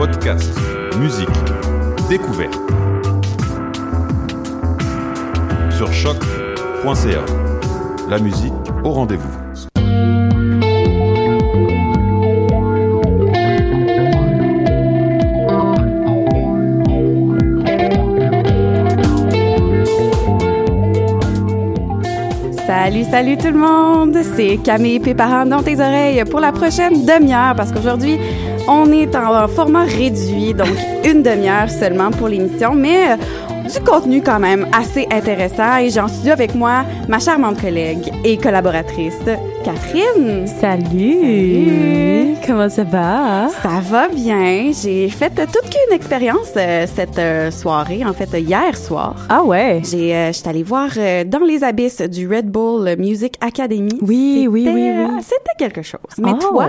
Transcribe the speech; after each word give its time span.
Podcast, 0.00 0.58
musique, 0.98 1.28
découverte. 2.08 2.58
Sur 5.76 5.92
choc.ca. 5.92 7.22
La 8.08 8.18
musique 8.18 8.50
au 8.82 8.92
rendez-vous. 8.92 9.28
Salut, 22.66 23.04
salut 23.04 23.36
tout 23.36 23.48
le 23.48 23.58
monde! 23.58 24.16
C'est 24.34 24.56
Camille 24.64 25.00
Péparent 25.00 25.44
dans 25.44 25.62
tes 25.62 25.74
oreilles 25.74 26.24
pour 26.24 26.40
la 26.40 26.52
prochaine 26.52 27.04
demi-heure 27.04 27.54
parce 27.54 27.70
qu'aujourd'hui, 27.70 28.18
on 28.70 28.92
est 28.92 29.14
en 29.16 29.48
format 29.48 29.84
réduit, 29.84 30.54
donc 30.54 30.68
une 31.04 31.22
demi-heure 31.22 31.68
seulement 31.68 32.10
pour 32.12 32.28
l'émission, 32.28 32.72
mais 32.74 33.12
euh, 33.12 33.16
du 33.68 33.80
contenu 33.80 34.22
quand 34.22 34.38
même 34.38 34.66
assez 34.72 35.06
intéressant. 35.10 35.78
Et 35.78 35.90
j'ai 35.90 36.00
en 36.00 36.08
studio 36.08 36.32
avec 36.32 36.54
moi 36.54 36.84
ma 37.08 37.18
charmante 37.18 37.60
collègue 37.60 38.10
et 38.24 38.36
collaboratrice, 38.36 39.18
Catherine. 39.64 40.46
Salut. 40.46 42.36
Comment 42.46 42.68
ça 42.68 42.84
va? 42.84 43.48
Ça 43.62 43.80
va 43.82 44.08
bien. 44.08 44.70
J'ai 44.72 45.08
fait 45.08 45.30
toute 45.30 45.68
qu'une 45.70 45.94
expérience 45.94 46.52
euh, 46.56 46.86
cette 46.92 47.18
euh, 47.18 47.50
soirée, 47.50 48.02
en 48.04 48.12
fait 48.12 48.30
hier 48.40 48.76
soir. 48.76 49.14
Ah 49.28 49.42
ouais? 49.44 49.82
J'ai, 49.88 50.14
euh, 50.14 50.32
j'étais 50.32 50.48
allée 50.48 50.62
voir 50.62 50.88
dans 51.26 51.44
les 51.46 51.62
abysses 51.62 52.00
du 52.00 52.26
Red 52.28 52.46
Bull 52.50 52.96
Music 52.98 53.34
Academy. 53.40 53.98
Oui, 54.00 54.48
oui, 54.50 54.64
C'était, 54.64 54.74
oui, 54.74 54.90
oui. 54.98 55.22
C'était 55.22 55.56
quelque 55.58 55.82
chose. 55.82 56.00
Mais 56.18 56.30
Oh. 56.32 56.38
toi? 56.40 56.66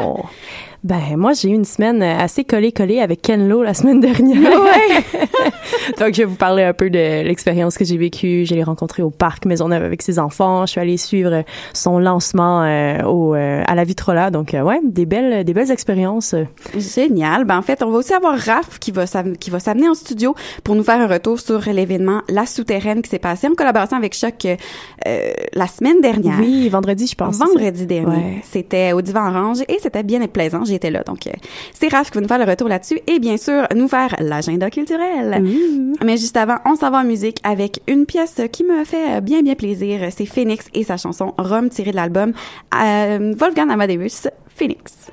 Ben, 0.84 1.16
moi, 1.16 1.34
j'ai 1.34 1.50
eu 1.50 1.54
une 1.54 1.66
semaine 1.66 2.02
euh, 2.02 2.18
assez 2.18 2.44
collée-collée 2.44 3.00
avec 3.00 3.22
Ken 3.22 3.48
Lo 3.48 3.62
la 3.62 3.74
semaine 3.74 4.00
dernière. 4.02 4.42
Ouais. 4.60 5.04
Donc, 6.00 6.14
je 6.14 6.20
vais 6.20 6.26
vous 6.26 6.36
parler 6.36 6.64
un 6.64 6.74
peu 6.74 6.90
de 6.90 7.24
l'expérience 7.24 7.78
que 7.78 7.86
j'ai 7.86 7.98
vécue. 7.98 8.46
Je 8.46 8.56
l'ai 8.56 8.64
rencontré 8.64 9.04
au 9.04 9.10
parc 9.10 9.46
Maisonneuve 9.46 9.84
avec 9.84 10.02
ses 10.02 10.20
enfants. 10.20 10.66
Je 10.66 10.72
suis 10.72 10.82
allée 10.82 10.98
suivre 10.98 11.44
son 11.74 12.00
lancement 12.00 12.64
euh, 12.64 13.04
au, 13.04 13.36
euh, 13.36 13.64
à 13.66 13.76
la 13.76 13.84
Vitrola. 13.84 14.32
Donc, 14.32 14.54
euh, 14.54 14.62
ouais, 14.62 14.80
des 14.84 15.06
belles, 15.06 15.44
des 15.44 15.54
belles 15.54 15.72
expériences. 15.72 16.36
Génial. 16.78 17.46
Ben, 17.46 17.58
en 17.58 17.62
fait, 17.62 17.84
on 17.84 17.92
va 17.92 17.98
aussi 17.98 18.14
avoir 18.14 18.38
Raph 18.38 18.80
qui 18.80 18.92
va 18.92 19.06
qui 19.40 19.50
va 19.50 19.60
s'amener 19.60 19.90
en 19.90 19.94
studio 19.94 20.36
pour 20.64 20.76
nous 20.76 20.84
faire 20.84 21.00
un 21.00 21.08
retour 21.08 21.40
sur 21.40 21.60
l'événement 21.72 22.22
La 22.30 22.46
Souterraine 22.46 23.02
qui 23.02 23.10
s'est 23.10 23.20
passé 23.20 23.48
en 23.48 23.54
collaboration 23.54 23.98
avec 23.98 24.16
Choc 24.16 24.46
euh, 24.46 25.32
la 25.54 25.68
semaine 25.68 26.02
dernière. 26.02 26.40
Oui, 26.40 26.70
vendredi, 26.70 27.08
je 27.08 27.16
pense. 27.16 27.38
Vendredi 27.38 27.86
dernier. 27.86 28.06
Ouais. 28.06 28.42
C'était 28.50 28.94
au 28.94 29.02
Divan 29.02 29.28
Orange 29.28 29.60
et 29.68 29.78
c'était 29.82 30.04
bien 30.04 30.26
plaisant. 30.28 30.64
J'étais 30.64 30.92
là. 30.92 31.04
Donc, 31.04 31.28
euh, 31.28 31.32
c'est 31.74 31.88
Raph 31.88 32.12
qui 32.12 32.16
va 32.18 32.22
nous 32.22 32.28
faire 32.28 32.40
le 32.40 32.50
retour 32.50 32.68
là-dessus 32.68 33.00
et 33.08 33.20
bien 33.20 33.38
sûr, 33.38 33.68
nous 33.76 33.88
faire 33.88 34.16
l'agenda 34.20 34.70
culturel. 34.70 35.31
Mais 35.40 36.18
juste 36.18 36.38
avant, 36.38 36.58
on 36.66 36.76
s'en 36.76 36.92
va 36.92 37.00
en 37.00 37.04
musique 37.04 37.40
avec 37.44 37.82
une 37.88 38.06
pièce 38.06 38.42
qui 38.52 38.64
me 38.64 38.84
fait 38.84 39.18
euh, 39.18 39.22
bien, 39.22 39.42
bien 39.42 39.56
plaisir. 39.56 40.00
C'est 40.16 40.26
Phoenix 40.26 40.68
et 40.74 40.84
sa 40.84 40.98
chanson 40.98 41.34
Rome 41.38 41.70
tirée 41.70 41.92
de 41.92 41.96
l'album 41.96 42.34
euh, 42.74 43.34
Wolfgang 43.38 43.70
Amadeus, 43.70 44.28
Phoenix. 44.48 45.12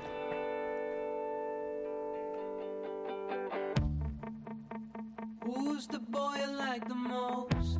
Who's 5.44 5.86
the 5.86 6.00
boy 6.10 6.36
you 6.40 6.56
like 6.56 6.88
the 6.88 6.94
most? 6.94 7.78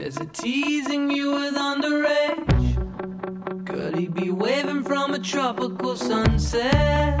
Is 0.00 0.16
it 0.18 0.32
teasing 0.32 1.10
you 1.10 1.32
with 1.32 1.54
underage? 1.54 2.52
Could 3.66 3.96
he 3.96 4.08
be 4.08 4.30
waving 4.30 4.82
from 4.82 5.14
a 5.14 5.18
tropical 5.18 5.96
sunset? 5.96 7.20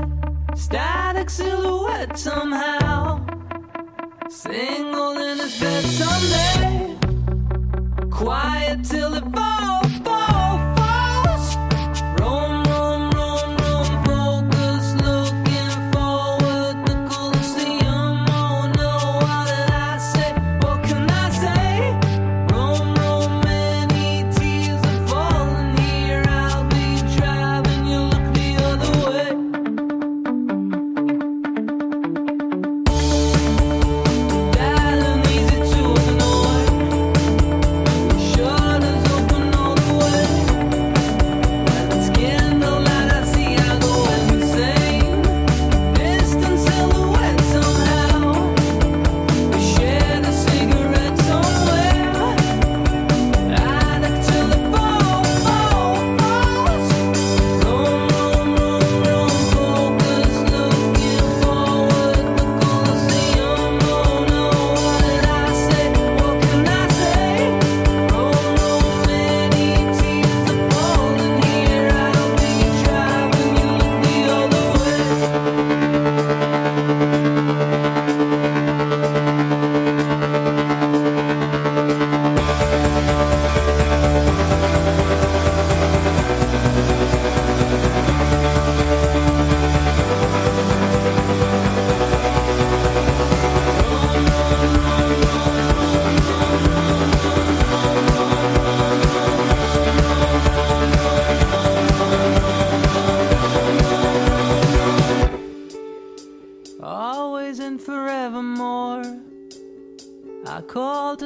Static 0.54 1.30
silhouette 1.30 2.18
somehow. 2.18 3.21
Single 4.42 5.18
in 5.18 5.38
his 5.38 5.60
bed 5.60 5.84
someday. 5.84 6.96
Quiet 8.10 8.84
till 8.84 9.14
it 9.14 9.24
falls, 9.32 9.81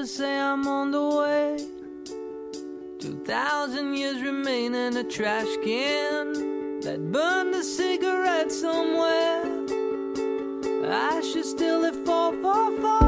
say 0.07 0.39
I'm 0.39 0.69
on 0.69 0.93
the 0.93 1.03
way. 1.03 1.57
Two 3.01 3.21
thousand 3.25 3.97
years 3.97 4.23
remain 4.23 4.75
in 4.75 4.97
a 4.97 5.03
trash 5.03 5.49
can 5.65 6.81
that 6.81 7.11
burned 7.11 7.55
a 7.55 7.65
cigarette 7.65 8.53
somewhere. 8.53 9.43
Ashes 10.89 11.51
still 11.51 11.85
if 11.85 11.97
fall, 12.07 12.33
fall, 12.41 12.77
falls. 12.81 13.06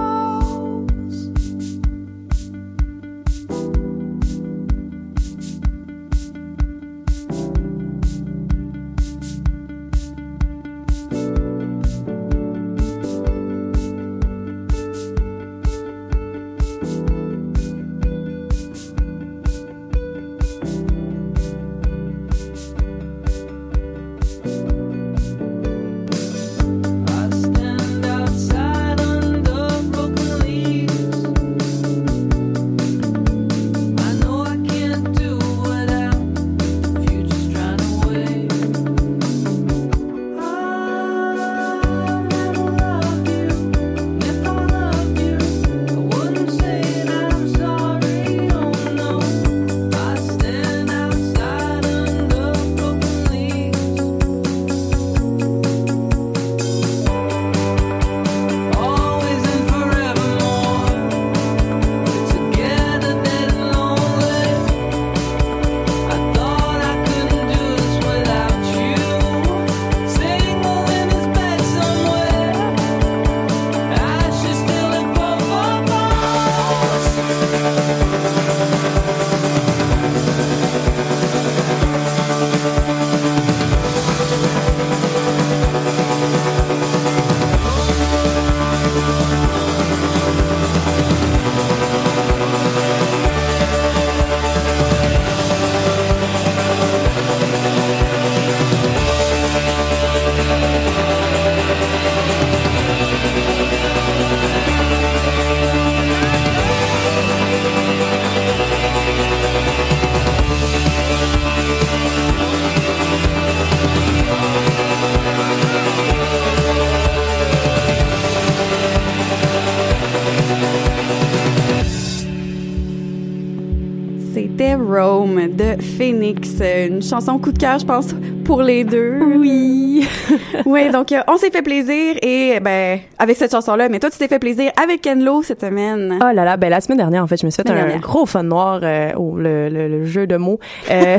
Phoenix, 126.09 126.55
une 126.63 127.03
chanson 127.03 127.39
coup 127.39 127.53
de 127.53 127.59
cœur, 127.59 127.79
je 127.79 127.85
pense, 127.85 128.15
pour 128.47 128.63
les 128.63 128.83
deux. 128.83 129.19
Oui. 129.37 130.09
oui, 130.65 130.89
donc 130.89 131.13
euh, 131.13 131.21
on 131.29 131.37
s'est 131.37 131.51
fait 131.51 131.61
plaisir 131.61 132.17
et 132.23 132.61
ben 132.61 133.01
avec 133.19 133.37
cette 133.37 133.51
chanson-là, 133.51 133.91
mais 133.91 133.99
toi 133.99 134.09
tu 134.09 134.17
t'es 134.17 134.27
fait 134.27 134.39
plaisir 134.39 134.73
avec 134.83 135.03
Ken 135.03 135.23
Lo 135.23 135.43
cette 135.43 135.61
semaine. 135.61 136.19
Oh 136.19 136.33
là 136.33 136.47
là, 136.47 136.57
ben 136.57 136.71
la 136.71 136.81
semaine 136.81 136.97
dernière, 136.97 137.23
en 137.23 137.27
fait, 137.27 137.37
je 137.37 137.45
me 137.45 137.51
suis 137.51 137.63
fait 137.63 137.71
un 137.71 137.75
dernière. 137.75 138.01
gros 138.01 138.25
fun 138.25 138.43
noir 138.43 138.81
euh, 138.83 139.13
au 139.17 139.37
le, 139.37 139.69
le, 139.69 139.87
le 139.89 140.07
jeu 140.07 140.27
de 140.27 140.39
mots. 140.39 140.59
Euh, 140.91 141.19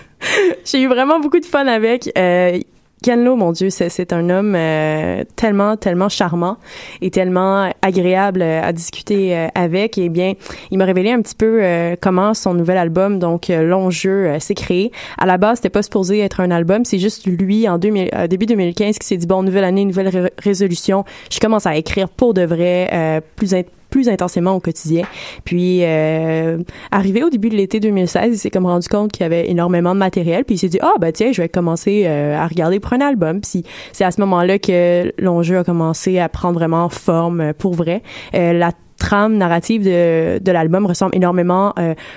J'ai 0.64 0.82
eu 0.82 0.86
vraiment 0.86 1.18
beaucoup 1.18 1.40
de 1.40 1.44
fun 1.46 1.66
avec. 1.66 2.08
Euh, 2.16 2.60
Ken 3.02 3.24
Lo, 3.24 3.34
mon 3.34 3.52
Dieu, 3.52 3.70
c'est, 3.70 4.12
un 4.12 4.28
homme 4.28 4.54
euh, 4.54 5.24
tellement, 5.34 5.76
tellement 5.76 6.10
charmant 6.10 6.58
et 7.00 7.10
tellement 7.10 7.70
agréable 7.80 8.42
euh, 8.42 8.60
à 8.62 8.72
discuter 8.72 9.34
euh, 9.36 9.46
avec. 9.54 9.96
Et 9.96 10.10
bien, 10.10 10.34
il 10.70 10.76
m'a 10.76 10.84
révélé 10.84 11.10
un 11.10 11.22
petit 11.22 11.34
peu 11.34 11.60
euh, 11.62 11.96
comment 12.00 12.34
son 12.34 12.52
nouvel 12.52 12.76
album, 12.76 13.18
donc 13.18 13.48
euh, 13.48 13.62
Long 13.62 13.88
Jeu, 13.90 14.38
s'est 14.38 14.54
créé. 14.54 14.92
À 15.16 15.24
la 15.24 15.38
base, 15.38 15.56
c'était 15.56 15.70
pas 15.70 15.82
supposé 15.82 16.20
être 16.20 16.40
un 16.40 16.50
album, 16.50 16.84
c'est 16.84 16.98
juste 16.98 17.26
lui, 17.26 17.66
en 17.68 17.78
2000, 17.78 18.10
euh, 18.14 18.26
début 18.26 18.44
2015, 18.46 18.98
qui 18.98 19.06
s'est 19.06 19.16
dit, 19.16 19.26
bon, 19.26 19.42
nouvelle 19.42 19.64
année, 19.64 19.84
nouvelle 19.86 20.08
ré- 20.08 20.32
résolution. 20.38 21.04
Je 21.32 21.40
commence 21.40 21.66
à 21.66 21.76
écrire 21.76 22.08
pour 22.10 22.34
de 22.34 22.42
vrai, 22.42 23.22
plus 23.36 23.54
plus 23.90 24.08
intensément 24.08 24.54
au 24.54 24.60
quotidien. 24.60 25.04
Puis, 25.44 25.80
euh, 25.82 26.58
arrivé 26.90 27.22
au 27.22 27.30
début 27.30 27.48
de 27.48 27.56
l'été 27.56 27.80
2016, 27.80 28.34
il 28.34 28.38
s'est 28.38 28.50
comme 28.50 28.66
rendu 28.66 28.88
compte 28.88 29.12
qu'il 29.12 29.22
y 29.22 29.26
avait 29.26 29.50
énormément 29.50 29.94
de 29.94 29.98
matériel. 29.98 30.44
Puis 30.44 30.54
il 30.56 30.58
s'est 30.58 30.68
dit, 30.68 30.78
ah, 30.80 30.94
ben 31.00 31.12
tiens, 31.12 31.32
je 31.32 31.42
vais 31.42 31.48
commencer 31.48 32.04
euh, 32.06 32.36
à 32.36 32.46
regarder 32.46 32.80
pour 32.80 32.92
un 32.92 33.00
album. 33.00 33.40
Puis 33.40 33.64
c'est 33.92 34.04
à 34.04 34.10
ce 34.10 34.20
moment-là 34.20 34.58
que 34.58 35.12
l'enjeu 35.18 35.58
a 35.58 35.64
commencé 35.64 36.18
à 36.18 36.28
prendre 36.28 36.58
vraiment 36.58 36.88
forme 36.88 37.40
euh, 37.40 37.52
pour 37.56 37.74
vrai. 37.74 38.02
Euh, 38.34 38.52
la 38.52 38.72
trame 38.98 39.36
narrative 39.38 39.82
de, 39.82 40.38
de 40.38 40.52
l'album 40.52 40.84
ressemble 40.84 41.16
énormément 41.16 41.74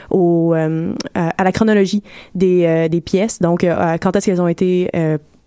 au, 0.10 0.54
euh, 0.54 0.94
à 1.14 1.44
la 1.44 1.52
chronologie 1.54 2.04
des, 2.36 2.90
des 2.90 3.00
pièces. 3.00 3.40
Donc, 3.40 3.66
quand 4.02 4.16
est-ce 4.18 4.26
qu'elles 4.26 4.42
ont 4.42 4.50
été 4.50 4.90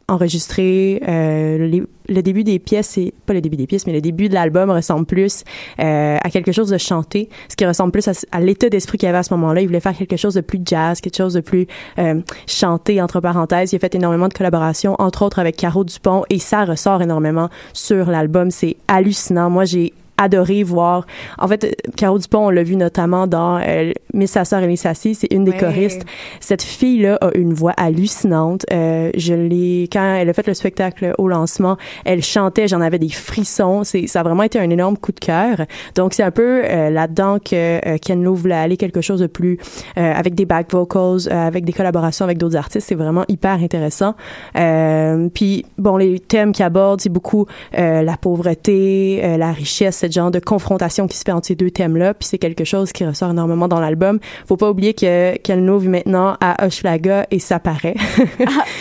enregistrées, 0.09 1.03
euh, 1.09 1.67
les- 1.67 1.83
le 2.09 2.23
début 2.23 2.45
des 2.45 2.59
pièces, 2.61 2.91
c'est 2.91 3.13
pas 3.27 3.33
le 3.35 3.41
début 3.41 3.57
des 3.57 3.67
pièces, 3.67 3.87
mais 3.87 3.93
le 3.93 4.01
début 4.01 4.29
de 4.29 4.35
l'album 4.35 4.71
ressemble 4.71 5.05
plus 5.07 5.43
euh, 5.81 6.17
à 6.23 6.31
quelque 6.31 6.53
chose 6.53 6.71
de 6.71 6.79
chanté, 6.79 7.29
ce 7.49 7.57
qui 7.57 7.67
ressemble 7.67 7.91
plus 7.91 8.07
à, 8.07 8.13
à 8.31 8.41
l'état 8.41 8.69
d'esprit 8.69 8.99
qu'il 8.99 9.09
avait 9.09 9.19
à 9.19 9.23
ce 9.25 9.35
moment-là. 9.35 9.61
Il 9.63 9.67
voulait 9.67 9.81
faire 9.81 9.97
quelque 9.97 10.17
chose 10.17 10.35
de 10.35 10.41
plus 10.41 10.61
jazz, 10.65 11.01
quelque 11.01 11.17
chose 11.17 11.35
de 11.35 11.41
plus 11.41 11.67
euh, 11.99 12.21
chanté, 12.47 13.03
entre 13.03 13.21
parenthèses. 13.21 13.73
Il 13.73 13.77
a 13.77 13.79
fait 13.81 13.95
énormément 13.97 14.29
de 14.29 14.35
collaborations, 14.35 14.95
entre 15.01 15.25
autres 15.25 15.41
avec 15.41 15.57
Caro 15.57 15.83
Dupont, 15.83 16.23
et 16.31 16.39
ça 16.39 16.65
ressort 16.65 17.03
énormément 17.03 17.49
sur 17.73 18.07
l'album. 18.11 18.51
C'est 18.53 18.77
hallucinant. 18.87 19.51
Moi, 19.51 19.65
j'ai 19.65 19.93
adoré 20.19 20.63
voir. 20.63 21.07
En 21.39 21.49
fait, 21.49 21.77
Caro 21.97 22.19
Dupont, 22.19 22.47
on 22.47 22.51
l'a 22.51 22.63
vu 22.63 22.77
notamment 22.77 23.27
dans 23.27 23.59
euh, 23.59 23.93
Miss 24.15 24.33
Sa 24.33 24.45
sœur 24.45 24.61
Ellie 24.63 24.77
Sassi, 24.77 25.15
c'est 25.15 25.33
une 25.33 25.45
des 25.45 25.51
Ouais. 25.53 25.59
choristes. 25.59 26.05
Cette 26.41 26.63
fille-là 26.63 27.19
a 27.21 27.31
une 27.37 27.53
voix 27.55 27.73
hallucinante. 27.77 28.65
Euh, 28.73 29.11
je 29.17 29.35
l'ai 29.35 29.89
quand 29.93 30.15
elle 30.17 30.29
a 30.29 30.33
fait 30.33 30.47
le 30.47 30.55
spectacle 30.55 31.13
au 31.19 31.29
lancement, 31.29 31.77
elle 32.05 32.23
chantait, 32.23 32.69
j'en 32.69 32.81
avais 32.81 32.99
des 32.99 33.09
frissons. 33.09 33.85
C'est 33.85 34.07
ça 34.07 34.21
a 34.21 34.23
vraiment 34.23 34.43
été 34.43 34.59
un 34.59 34.69
énorme 34.71 34.97
coup 34.97 35.13
de 35.13 35.21
cœur. 35.21 35.67
Donc 35.95 36.15
c'est 36.15 36.23
un 36.23 36.31
peu 36.31 36.63
euh, 36.65 36.91
là-dedans 36.91 37.39
que 37.39 37.55
euh, 37.87 37.99
Ken 37.99 38.23
Lo 38.23 38.35
voulait 38.35 38.55
aller 38.55 38.77
quelque 38.77 39.01
chose 39.01 39.21
de 39.21 39.27
plus 39.27 39.59
euh, 39.99 40.13
avec 40.15 40.35
des 40.35 40.45
back 40.47 40.71
vocals, 40.73 41.29
euh, 41.31 41.47
avec 41.47 41.65
des 41.65 41.73
collaborations 41.73 42.25
avec 42.25 42.39
d'autres 42.39 42.57
artistes. 42.57 42.89
C'est 42.89 42.95
vraiment 42.95 43.25
hyper 43.29 43.53
intéressant. 43.63 44.15
Euh, 44.57 45.29
puis 45.33 45.65
bon, 45.79 45.97
les 45.97 46.19
thèmes 46.21 46.53
qu'il 46.53 46.65
aborde, 46.65 47.01
c'est 47.01 47.09
beaucoup 47.09 47.47
euh, 47.79 48.03
la 48.03 48.17
pauvreté, 48.17 49.21
euh, 49.25 49.37
la 49.37 49.53
richesse, 49.53 50.05
ce 50.07 50.13
genre 50.13 50.31
de 50.31 50.39
confrontation 50.39 51.07
qui 51.07 51.17
se 51.17 51.23
fait 51.25 51.33
entre 51.33 51.47
ces 51.47 51.55
deux 51.55 51.71
thèmes-là. 51.71 52.15
Puis 52.15 52.29
c'est 52.29 52.39
quelque 52.39 52.65
chose 52.65 52.93
qui 52.93 53.05
ressort 53.05 53.31
énormément 53.31 53.69
dans 53.69 53.81
l'album. 53.81 54.19
Faut 54.47 54.57
pas 54.57 54.71
oublier 54.71 54.95
que 54.95 55.37
Ken 55.39 55.65
Lo 55.65 55.79
vit 55.79 55.89
maintenant 55.89 56.37
à 56.41 56.65
Hochelaga 56.67 57.27
et 57.31 57.39
ça 57.39 57.59
paraît. 57.59 57.97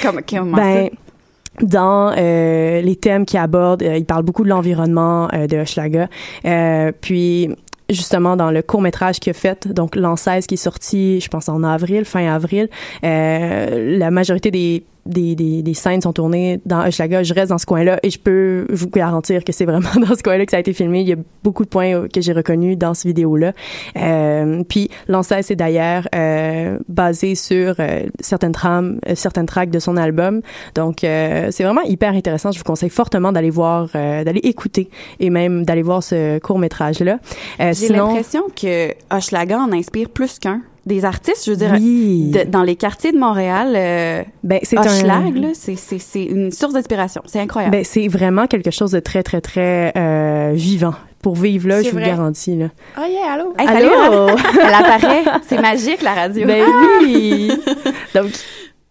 Comme, 0.01 0.21
comment 0.27 0.57
ben, 0.57 0.89
ça? 0.89 0.95
dans 1.61 2.13
euh, 2.17 2.81
les 2.81 2.95
thèmes 2.95 3.25
qu'il 3.25 3.39
aborde, 3.39 3.83
euh, 3.83 3.97
il 3.97 4.05
parle 4.05 4.23
beaucoup 4.23 4.43
de 4.43 4.49
l'environnement 4.49 5.29
euh, 5.33 5.47
de 5.47 5.57
Hochelaga. 5.57 6.09
Puis 7.01 7.49
justement 7.89 8.35
dans 8.35 8.49
le 8.49 8.63
court 8.63 8.81
métrage 8.81 9.19
qu'il 9.19 9.29
a 9.29 9.33
fait, 9.33 9.67
donc 9.67 9.95
l'an 9.95 10.15
16 10.15 10.47
qui 10.47 10.55
est 10.55 10.57
sorti, 10.57 11.21
je 11.21 11.27
pense 11.27 11.49
en 11.49 11.63
avril, 11.63 12.03
fin 12.03 12.27
avril, 12.33 12.67
la 13.03 14.11
majorité 14.11 14.49
des 14.49 14.83
des, 15.05 15.35
des, 15.35 15.61
des 15.61 15.73
scènes 15.73 16.01
sont 16.01 16.13
tournées 16.13 16.59
dans 16.65 16.85
Hochelaga, 16.85 17.23
je 17.23 17.33
reste 17.33 17.49
dans 17.49 17.57
ce 17.57 17.65
coin-là 17.65 17.99
et 18.03 18.09
je 18.09 18.19
peux 18.19 18.65
vous 18.69 18.89
garantir 18.89 19.43
que 19.43 19.51
c'est 19.51 19.65
vraiment 19.65 19.89
dans 19.95 20.15
ce 20.15 20.23
coin-là 20.23 20.45
que 20.45 20.51
ça 20.51 20.57
a 20.57 20.59
été 20.59 20.73
filmé. 20.73 21.01
Il 21.01 21.07
y 21.07 21.13
a 21.13 21.17
beaucoup 21.43 21.63
de 21.63 21.69
points 21.69 21.93
euh, 21.93 22.07
que 22.07 22.21
j'ai 22.21 22.33
reconnus 22.33 22.77
dans 22.77 22.93
cette 22.93 23.05
vidéo-là. 23.07 23.53
Euh, 23.97 24.63
puis 24.67 24.89
Lancès 25.07 25.51
est 25.51 25.55
d'ailleurs 25.55 26.07
euh, 26.15 26.77
basé 26.89 27.35
sur 27.35 27.75
euh, 27.79 28.03
certaines 28.19 28.51
trames, 28.51 28.99
euh, 29.07 29.15
certaines 29.15 29.45
tracks 29.45 29.69
de 29.69 29.79
son 29.79 29.97
album. 29.97 30.41
Donc 30.75 31.03
euh, 31.03 31.49
c'est 31.51 31.63
vraiment 31.63 31.81
hyper 31.81 32.13
intéressant. 32.13 32.51
Je 32.51 32.57
vous 32.57 32.63
conseille 32.63 32.89
fortement 32.89 33.31
d'aller 33.31 33.49
voir, 33.49 33.89
euh, 33.95 34.23
d'aller 34.23 34.41
écouter 34.43 34.89
et 35.19 35.29
même 35.29 35.65
d'aller 35.65 35.83
voir 35.83 36.03
ce 36.03 36.39
court 36.39 36.59
métrage-là. 36.59 37.19
Euh, 37.59 37.67
J'ai 37.67 37.73
sinon- 37.87 38.07
l'impression 38.07 38.43
que 38.55 38.91
Hochelaga 39.11 39.59
en 39.59 39.71
inspire 39.71 40.09
plus 40.09 40.39
qu'un. 40.39 40.61
Des 40.85 41.03
artistes, 41.03 41.45
je 41.45 41.51
veux 41.51 41.57
dire, 41.57 41.71
Oui. 41.73 42.29
de- 42.31 42.43
dans 42.43 42.61
les 42.61 42.75
quartiers 42.75 43.11
de 43.11 43.17
Montréal, 43.17 43.73
euh, 43.75 44.21
Ben, 44.43 44.59
c'est 44.61 44.77
un- 44.77 44.83
c'est- 45.53 45.75
c'est 45.77 45.97
c'est 45.97 46.23
une 46.23 46.51
source 46.51 46.73
d'inspiration. 46.73 47.21
C'est 47.25 47.39
incroyable. 47.39 47.71
Ben, 47.75 47.83
c'est 47.83 48.07
vraiment 48.07 48.45
quelque 48.45 48.69
chose 48.69 48.91
de 48.91 48.99
très, 48.99 49.23
très, 49.23 49.41
très 49.41 49.91
euh, 49.97 50.51
vivant. 50.53 50.93
Pour 51.23 51.35
vivre 51.35 51.67
là, 51.67 51.81
je 51.81 51.89
vous 51.89 51.95
le 51.97 52.03
vrai. 52.03 52.11
garantis. 52.11 52.55
Là. 52.55 52.67
Oh 52.99 53.01
yeah, 53.09 53.33
allô? 53.33 53.53
Hey, 53.57 53.67
Allô? 53.67 54.27
Elle 54.61 54.73
apparaît. 54.75 55.23
C'est 55.47 55.59
magique, 55.59 56.03
la 56.03 56.13
radio. 56.13 56.45
Ben 56.45 56.63
Ah! 56.67 56.99
oui! 57.01 57.51
Donc, 58.13 58.27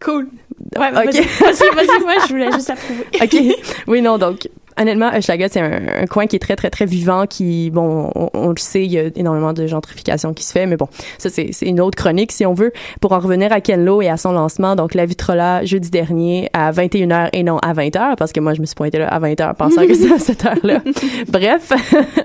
Cool. 0.04 0.28
Ouais, 0.76 0.90
vas-y, 0.90 1.20
vas-y, 1.22 1.74
vas-y, 1.74 2.02
moi, 2.02 2.14
je 2.26 2.32
voulais 2.32 2.50
juste 2.52 2.70
approuver. 2.70 3.04
OK. 3.22 3.56
Oui, 3.86 4.02
non, 4.02 4.18
donc, 4.18 4.48
honnêtement, 4.78 5.10
Hochelaga, 5.14 5.48
c'est 5.48 5.60
un, 5.60 6.02
un 6.02 6.06
coin 6.06 6.26
qui 6.26 6.36
est 6.36 6.40
très, 6.40 6.56
très, 6.56 6.70
très 6.70 6.86
vivant, 6.86 7.26
qui, 7.26 7.70
bon, 7.70 8.10
on, 8.14 8.30
on 8.34 8.48
le 8.48 8.58
sait, 8.58 8.84
il 8.84 8.92
y 8.92 8.98
a 8.98 9.04
énormément 9.16 9.52
de 9.52 9.66
gentrification 9.66 10.34
qui 10.34 10.44
se 10.44 10.52
fait, 10.52 10.66
mais 10.66 10.76
bon, 10.76 10.88
ça, 11.18 11.30
c'est 11.30 11.50
une 11.62 11.80
autre 11.80 11.96
chronique, 11.96 12.32
si 12.32 12.46
on 12.46 12.54
veut. 12.54 12.72
Pour 13.00 13.12
en 13.12 13.18
revenir 13.18 13.52
à 13.52 13.60
Ken 13.60 13.84
Lo 13.84 14.02
et 14.02 14.08
à 14.08 14.16
son 14.16 14.32
lancement, 14.32 14.76
donc, 14.76 14.94
la 14.94 15.06
Vitrola, 15.06 15.64
jeudi 15.64 15.90
dernier, 15.90 16.48
à 16.52 16.72
21h 16.72 17.28
et 17.32 17.42
non 17.42 17.58
à 17.58 17.72
20h, 17.72 18.16
parce 18.16 18.32
que 18.32 18.40
moi, 18.40 18.54
je 18.54 18.60
me 18.60 18.66
suis 18.66 18.74
pointée 18.74 18.98
là 18.98 19.08
à 19.08 19.20
20h 19.20 19.54
pensant 19.54 19.86
que 19.86 19.94
c'est 19.94 20.12
à 20.12 20.18
cette 20.18 20.44
heure-là. 20.44 20.82
Bref. 21.28 21.72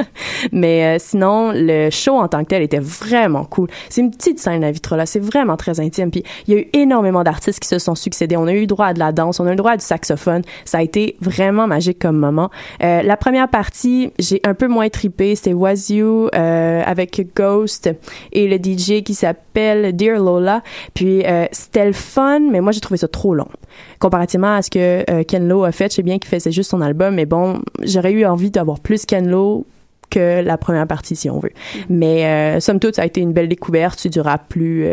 mais 0.51 0.95
euh, 0.95 0.97
sinon, 0.99 1.51
le 1.53 1.89
show 1.89 2.15
en 2.15 2.27
tant 2.27 2.43
que 2.43 2.49
tel 2.49 2.61
était 2.61 2.79
vraiment 2.79 3.43
cool. 3.45 3.69
C'est 3.89 4.01
une 4.01 4.11
petite 4.11 4.39
scène, 4.39 4.61
la 4.61 4.71
Vitrola. 4.71 5.05
C'est 5.05 5.19
vraiment 5.19 5.57
très 5.57 5.79
intime. 5.79 6.11
Puis 6.11 6.23
il 6.47 6.53
y 6.53 6.57
a 6.57 6.61
eu 6.61 6.67
énormément 6.73 7.23
d'artistes 7.23 7.59
qui 7.59 7.67
se 7.67 7.79
sont 7.79 7.95
succédés. 7.95 8.37
On 8.37 8.47
a 8.47 8.53
eu 8.53 8.67
droit 8.67 8.87
à 8.87 8.93
de 8.93 8.99
la 8.99 9.11
danse, 9.11 9.39
on 9.39 9.47
a 9.47 9.53
eu 9.53 9.55
droit 9.55 9.71
à 9.71 9.77
du 9.77 9.85
saxophone. 9.85 10.41
Ça 10.65 10.79
a 10.79 10.81
été 10.81 11.15
vraiment 11.21 11.67
magique 11.67 11.99
comme 11.99 12.17
moment. 12.17 12.38
Euh, 12.83 13.01
la 13.01 13.17
première 13.17 13.49
partie, 13.49 14.11
j'ai 14.19 14.39
un 14.43 14.53
peu 14.53 14.67
moins 14.67 14.89
tripé. 14.89 15.35
C'était 15.35 15.53
Was 15.53 15.89
You 15.89 16.29
euh, 16.33 16.81
avec 16.85 17.35
Ghost 17.35 17.89
et 18.31 18.47
le 18.47 18.57
DJ 18.57 19.03
qui 19.03 19.13
s'appelle 19.13 19.95
Dear 19.95 20.19
Lola. 20.19 20.61
Puis 20.93 21.25
euh, 21.25 21.45
c'était 21.51 21.85
le 21.85 21.93
fun, 21.93 22.39
mais 22.39 22.61
moi 22.61 22.71
j'ai 22.71 22.79
trouvé 22.79 22.97
ça 22.97 23.07
trop 23.07 23.33
long. 23.33 23.47
Comparativement 23.99 24.55
à 24.55 24.61
ce 24.61 24.69
que 24.69 25.03
euh, 25.09 25.23
Ken 25.23 25.47
Lo 25.47 25.63
a 25.63 25.71
fait, 25.71 25.91
je 25.91 25.97
sais 25.97 26.03
bien 26.03 26.19
qu'il 26.19 26.29
faisait 26.29 26.51
juste 26.51 26.69
son 26.69 26.81
album, 26.81 27.15
mais 27.15 27.25
bon, 27.25 27.59
j'aurais 27.83 28.11
eu 28.11 28.25
envie 28.25 28.51
d'avoir 28.51 28.79
plus 28.79 29.05
Ken 29.05 29.29
Lo 29.29 29.65
que 30.09 30.41
la 30.41 30.57
première 30.57 30.87
partie, 30.87 31.15
si 31.15 31.29
on 31.29 31.39
veut. 31.39 31.51
Mais 31.87 32.25
euh, 32.25 32.59
somme 32.59 32.79
toute, 32.79 32.95
ça 32.95 33.03
a 33.03 33.05
été 33.05 33.21
une 33.21 33.31
belle 33.33 33.47
découverte. 33.47 33.99
C'est 33.99 34.09
du 34.09 34.21
rap 34.21 34.47
plus... 34.49 34.87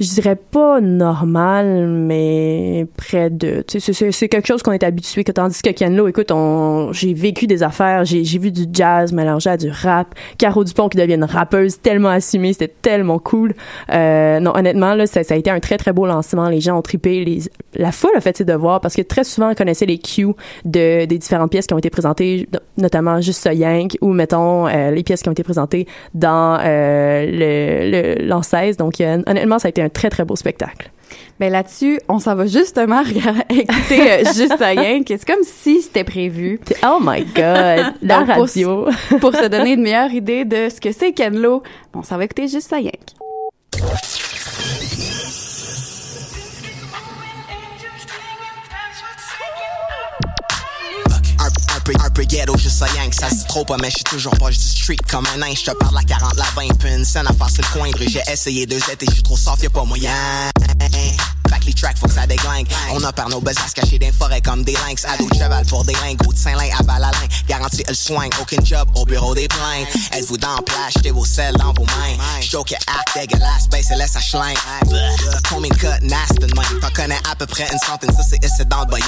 je 0.00 0.06
dirais 0.14 0.36
pas 0.36 0.80
normal, 0.80 1.86
mais 1.88 2.86
près 2.96 3.30
de. 3.30 3.64
C'est- 3.68 4.28
quelque 4.28 4.46
chose 4.46 4.62
qu'on 4.62 4.72
est 4.72 4.82
habitué. 4.82 5.24
Que 5.24 5.32
tandis 5.32 5.62
que 5.62 5.70
Ken 5.70 5.96
Lo, 5.96 6.08
écoute, 6.08 6.32
j'ai 6.92 7.14
vécu 7.14 7.46
des 7.46 7.62
affaires, 7.62 8.04
j'ai, 8.04 8.22
vu 8.38 8.50
du 8.50 8.66
jazz 8.72 9.12
mélangé 9.12 9.50
à 9.50 9.56
du 9.56 9.70
rap. 9.70 10.14
Caro 10.38 10.64
Dupont 10.64 10.88
qui 10.88 10.98
devient 10.98 11.14
une 11.14 11.24
rappeuse 11.24 11.80
tellement 11.80 12.10
assumée, 12.10 12.52
c'était 12.52 12.72
tellement 12.82 13.18
cool. 13.18 13.54
Euh, 13.92 14.40
non, 14.40 14.52
honnêtement, 14.54 14.94
là, 14.94 15.06
ça, 15.06 15.22
ça 15.22 15.34
a 15.34 15.36
été 15.36 15.50
un 15.50 15.60
très 15.60 15.78
très 15.78 15.92
beau 15.92 16.06
lancement. 16.06 16.48
Les 16.48 16.60
gens 16.60 16.78
ont 16.78 16.82
trippé, 16.82 17.24
les, 17.24 17.40
la 17.74 17.92
foule 17.92 18.10
a 18.16 18.20
fait 18.20 18.36
ses 18.36 18.44
devoirs 18.44 18.80
parce 18.80 18.94
que 18.94 19.02
très 19.02 19.24
souvent 19.24 19.50
on 19.50 19.54
connaissait 19.54 19.86
les 19.86 19.98
cues 19.98 20.26
de 20.64 21.04
des 21.04 21.18
différentes 21.18 21.50
pièces 21.50 21.66
qui 21.66 21.74
ont 21.74 21.78
été 21.78 21.90
présentées, 21.90 22.48
notamment 22.76 23.20
juste 23.20 23.42
ce 23.42 23.54
Yank 23.54 23.96
ou 24.00 24.12
mettons 24.12 24.66
euh, 24.66 24.90
les 24.90 25.02
pièces 25.02 25.22
qui 25.22 25.28
ont 25.28 25.32
été 25.32 25.42
présentées 25.42 25.86
dans 26.14 26.58
euh, 26.60 27.26
le, 27.26 27.90
le 27.90 28.26
l'Ancaise. 28.26 28.76
Donc 28.76 29.00
euh, 29.00 29.22
honnêtement, 29.26 29.58
ça 29.58 29.68
a 29.68 29.70
été 29.70 29.82
un 29.86 29.88
très 29.88 30.10
très 30.10 30.24
beau 30.24 30.36
spectacle. 30.36 30.90
Ben 31.38 31.52
là-dessus, 31.52 32.00
on 32.08 32.18
s'en 32.18 32.34
va 32.34 32.46
justement 32.46 33.02
regarder, 33.02 33.44
écouter 33.50 34.10
euh, 34.10 34.24
juste 34.34 34.56
rien, 34.58 35.02
que 35.02 35.16
c'est 35.16 35.26
comme 35.26 35.44
si 35.44 35.82
c'était 35.82 36.04
prévu. 36.04 36.58
Oh 36.82 36.98
my 37.00 37.24
God, 37.24 37.94
la 38.02 38.18
Donc, 38.18 38.28
radio. 38.28 38.86
Pour, 39.20 39.34
se 39.34 39.46
donner 39.46 39.74
une 39.74 39.82
meilleure 39.82 40.12
idée 40.12 40.44
de 40.44 40.68
ce 40.68 40.80
que 40.80 40.92
c'est 40.92 41.12
Ken 41.12 41.36
Lo, 41.38 41.62
on 41.94 42.02
s'en 42.02 42.16
va 42.16 42.24
écouter 42.24 42.48
juste 42.48 42.72
rien. 42.72 42.90
Un 51.94 52.10
peu 52.10 52.24
ghetto, 52.24 52.56
juste 52.58 52.78
ça 52.78 52.86
yank, 52.94 53.14
ça 53.14 53.30
se 53.30 53.46
trop 53.46 53.64
pas, 53.64 53.76
mais 53.80 53.88
je 53.90 53.96
suis 53.96 54.04
toujours 54.04 54.36
pas, 54.36 54.50
je 54.50 54.58
dis 54.58 54.68
street 54.68 54.96
comme 55.10 55.26
un 55.34 55.38
nain, 55.38 55.54
je 55.54 55.70
te 55.70 55.76
parle 55.76 55.94
la 55.94 56.02
40, 56.02 56.36
la 56.36 56.44
20, 56.56 56.78
puis 56.78 56.92
une 56.92 57.04
scène 57.04 57.26
à 57.26 57.30
le 57.30 57.72
coin, 57.72 57.90
de 57.90 57.96
rue. 57.96 58.08
j'ai 58.08 58.22
essayé 58.30 58.66
deux 58.66 58.80
étés, 58.90 59.06
je 59.08 59.14
suis 59.14 59.22
trop 59.22 59.36
soft, 59.36 59.62
y'a 59.62 59.70
pas 59.70 59.84
moyen. 59.84 60.10
Les 61.66 61.74
faut 61.98 62.06
que 62.06 62.14
ça 62.14 62.26
déglingue. 62.28 62.68
On 62.92 63.02
a 63.02 63.12
par 63.12 63.28
nos 63.28 63.40
besaces 63.40 63.72
cachés 63.74 63.98
dans 63.98 64.06
les 64.06 64.12
forêts 64.12 64.40
comme 64.40 64.62
des 64.62 64.74
lynx. 64.86 65.04
Ado 65.04 65.28
de 65.28 65.34
cheval 65.34 65.66
pour 65.66 65.84
des 65.84 65.94
lingots 65.94 66.32
de 66.32 66.38
Saint-Lin 66.38 66.68
à 66.78 66.82
Balalin. 66.84 67.10
Garantie, 67.48 67.82
elle 67.88 67.96
swing. 67.96 68.30
Aucun 68.40 68.62
job 68.64 68.88
au 68.94 69.04
bureau 69.04 69.34
des 69.34 69.48
plaintes. 69.48 69.88
Êtes-vous 70.12 70.36
dans 70.38 70.54
la 70.54 70.62
plage, 70.62 70.92
jetez 70.96 71.10
vos 71.10 71.24
selles 71.24 71.56
dans 71.56 71.72
vos 71.72 71.84
mains. 71.84 72.16
J'joke 72.40 72.72
et 72.72 72.76
acte 72.76 73.18
dégueulasse, 73.18 73.68
baisse 73.68 73.90
et 73.90 73.96
laisse 73.96 74.14
à 74.14 74.20
schlingue. 74.20 74.56
Combien 75.50 75.70
de 75.70 75.76
cut 75.76 75.88
nasty 76.02 76.38
même? 76.40 76.80
T'en 76.80 76.90
connais 76.90 77.18
à 77.30 77.34
peu 77.34 77.46
près 77.46 77.66
une 77.72 77.78
centaine, 77.78 78.14
ça 78.14 78.22
c'est 78.22 78.44
ici 78.44 78.64
dans 78.66 78.80
le 78.80 78.86
boyang. 78.86 79.06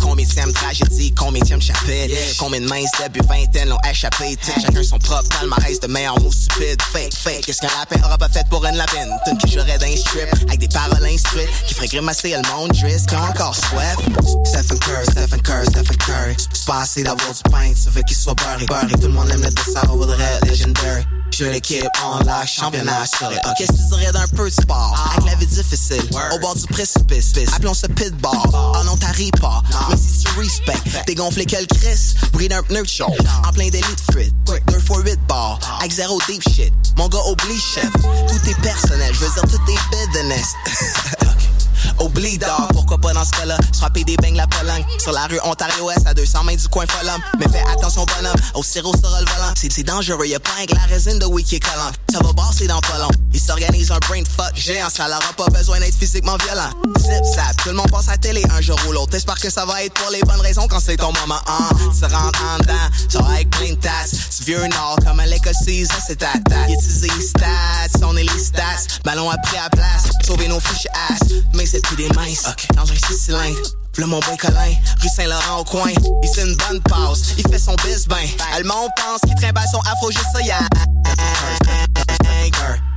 Combien 0.00 0.26
de 0.26 0.52
tragédie, 0.52 1.14
combien 1.14 1.42
de 1.42 1.62
chapitre? 1.62 2.36
Combien 2.38 2.60
de 2.60 2.66
mains 2.66 2.82
début 3.00 3.26
vingtaine 3.28 3.68
l'ont 3.68 3.80
échappé? 3.88 4.36
Chacun 4.60 4.82
son 4.82 4.98
propre 4.98 5.28
palmarès 5.28 5.78
de 5.78 5.86
meilleurs 5.86 6.20
mots 6.20 6.32
stupides. 6.32 6.82
Fake, 6.92 7.14
fake, 7.14 7.46
qu'est-ce 7.46 7.60
qu'un 7.60 7.68
lapin 7.78 8.04
aura 8.04 8.18
pas 8.18 8.28
fait 8.28 8.46
pour 8.48 8.64
une 8.66 8.76
lapine? 8.76 9.16
T'une 9.24 9.38
que 9.38 9.48
j'aurais 9.48 9.78
d'un 9.78 9.96
strip, 9.96 10.28
avec 10.48 10.58
des 10.58 10.68
paroles 10.68 11.06
instruites, 11.06 11.48
qui 11.72 11.76
ferait 11.76 11.88
grimacer 11.88 12.30
le 12.30 12.48
monde 12.50 12.70
dress, 12.72 13.06
qui 13.06 13.14
ont 13.14 13.22
encore 13.22 13.54
soif? 13.54 13.96
Stephen 14.44 14.78
Curry, 14.78 15.04
Stephen 15.04 15.42
Curry, 15.42 15.66
Stephen 15.66 15.96
Curry. 15.96 16.36
C'est 16.52 16.66
pas 16.66 16.80
assez 16.80 17.02
d'avoir 17.02 17.32
du 17.32 17.42
pain, 17.50 17.72
tu 17.72 17.88
veux 17.90 18.02
qu'il 18.02 18.16
soit 18.16 18.34
beurré, 18.34 18.66
beurré. 18.66 18.92
Tout 18.92 19.08
le 19.08 19.08
monde 19.08 19.30
aime 19.30 19.42
le 19.42 19.50
dessert, 19.50 19.86
voudrait 19.86 20.40
legendary. 20.46 21.04
Je 21.32 21.44
l'équipe 21.46 21.86
en 22.02 22.18
live, 22.18 22.46
championnat 22.46 23.00
assuré. 23.00 23.36
Ok, 23.36 23.52
Qu'est-ce 23.56 23.72
que 23.72 23.76
tu 23.76 24.00
dirais 24.00 24.12
d'un 24.12 24.26
peu 24.36 24.44
de 24.44 24.54
sport? 24.54 25.12
Avec 25.12 25.30
la 25.30 25.36
vie 25.36 25.46
difficile, 25.46 26.02
au 26.34 26.38
bord 26.40 26.54
du 26.54 26.66
précipice. 26.66 27.32
Appelons 27.54 27.74
ce 27.74 27.86
pitball. 27.86 28.32
Oh 28.52 28.76
non, 28.84 28.96
t'arrives 28.96 29.30
pas. 29.40 29.62
Mais 29.88 29.96
si 29.96 30.24
tu 30.24 30.38
respectes, 30.38 31.06
t'es 31.06 31.14
gonflé 31.14 31.46
que 31.46 31.56
le 31.56 31.66
Chris. 31.66 32.14
Bruit 32.32 32.48
d'un 32.48 32.62
pneu 32.62 32.84
show. 32.84 33.06
En 33.46 33.52
plein 33.52 33.70
délit 33.70 33.80
de 33.80 34.12
fuite. 34.12 34.34
2 34.66 34.78
fois 34.80 35.00
8 35.00 35.18
bars. 35.26 35.58
Avec 35.80 35.92
zéro 35.92 36.20
deep 36.28 36.42
shit. 36.42 36.72
Mon 36.98 37.08
gars 37.08 37.24
oublie 37.30 37.58
chef. 37.58 37.90
Tout 37.92 38.50
est 38.50 38.60
personnel, 38.60 39.14
je 39.14 39.20
veux 39.20 39.32
dire 39.32 39.42
tout 39.44 39.72
est 39.72 40.12
business. 40.12 40.54
Oublie 42.00 42.38
d'or, 42.38 42.68
pourquoi 42.72 42.98
pas 42.98 43.12
dans 43.12 43.24
ce 43.24 43.30
cas-là? 43.30 43.56
Frapper 43.76 44.04
des 44.04 44.16
beignes 44.16 44.36
la 44.36 44.46
Pologne. 44.46 44.84
Sur 44.98 45.12
la 45.12 45.26
rue 45.26 45.40
Ontario-Est 45.44 46.06
à 46.06 46.14
200 46.14 46.44
mètres 46.44 46.62
du 46.62 46.68
coin 46.68 46.84
Folum 46.88 47.20
Mais 47.38 47.46
fais 47.48 47.64
attention 47.72 48.04
bonhomme, 48.16 48.40
au 48.54 48.62
sirop 48.62 48.92
sera 48.96 49.20
le 49.20 49.26
volant. 49.26 49.52
C'est 49.56 49.82
dangereux, 49.82 50.26
y'a 50.26 50.40
pas 50.40 50.50
que 50.68 50.74
la 50.74 50.82
résine 50.82 51.18
de 51.18 51.26
wiki 51.26 51.60
collant. 51.60 51.90
Ça 52.12 52.18
va 52.22 52.32
brasser 52.32 52.66
dans 52.66 52.80
pas 52.80 52.98
long. 52.98 53.08
Ils 53.32 53.40
s'organisent 53.40 53.90
un 53.90 53.98
brain 53.98 54.22
fuck 54.24 54.54
géant. 54.54 54.88
Ça 54.90 55.08
leur 55.08 55.18
a 55.18 55.32
pas 55.32 55.46
besoin 55.46 55.80
d'être 55.80 55.96
physiquement 55.96 56.36
violent. 56.36 56.70
Zip 56.98 57.24
zap, 57.34 57.56
tout 57.62 57.70
le 57.70 57.74
monde 57.74 57.90
passe 57.90 58.08
à 58.08 58.16
télé 58.16 58.42
un 58.50 58.60
jour 58.60 58.78
ou 58.88 58.92
l'autre. 58.92 59.12
T'espères 59.12 59.40
que 59.40 59.50
ça 59.50 59.64
va 59.64 59.82
être 59.82 59.94
pour 59.94 60.10
les 60.10 60.20
bonnes 60.20 60.40
raisons 60.40 60.66
quand 60.68 60.80
c'est 60.80 60.96
ton 60.96 61.12
moment 61.12 61.40
hein. 61.46 61.68
Tu 61.98 62.04
rentres 62.04 62.42
en 62.44 62.58
dedans, 62.58 62.74
genre 63.08 63.30
avec 63.30 63.50
plein 63.50 63.70
de 63.70 63.76
tasses. 63.76 64.14
Tu 64.36 64.44
vieux 64.44 64.66
nord 64.66 64.96
comme 65.04 65.20
à 65.20 65.26
l'école 65.26 65.54
6 65.54 65.86
ça 65.86 65.94
c'est 66.06 66.16
ta 66.16 66.32
tasse. 66.48 66.70
Utiliser 66.70 67.08
les 67.16 67.24
stats, 67.24 68.06
on 68.06 68.16
est 68.16 68.22
les 68.22 68.38
stats. 68.38 68.62
Ballon 69.04 69.30
après 69.30 69.58
à 69.58 69.70
place, 69.70 70.10
sauver 70.26 70.48
nos 70.48 70.60
fiches 70.60 70.88
ass 71.10 71.28
Mais 71.54 71.66
c'est 71.72 71.80
plus 71.80 71.96
des 71.96 72.08
minces, 72.10 72.44
dans 72.76 72.82
un 72.82 72.94
6 73.08 73.16
cylindres 73.16 73.56
V'là 73.96 74.06
mon 74.06 74.20
boy 74.20 74.36
Colin, 74.36 74.74
rue 75.00 75.08
Saint-Laurent 75.08 75.60
au 75.60 75.64
coin 75.64 75.88
Il 76.22 76.28
fait 76.28 76.42
une 76.42 76.54
bonne 76.56 76.82
pause, 76.82 77.34
il 77.38 77.48
fait 77.48 77.58
son 77.58 77.74
bis 77.76 78.06
ben 78.06 78.26
Le 78.58 78.64
monde 78.64 78.90
pense 78.94 79.20
qu'il 79.22 79.34
trimballe 79.36 79.66
son 79.72 79.80
afro 79.80 80.10
juste 80.10 80.26
ça 80.34 80.42
y'a 80.42 80.58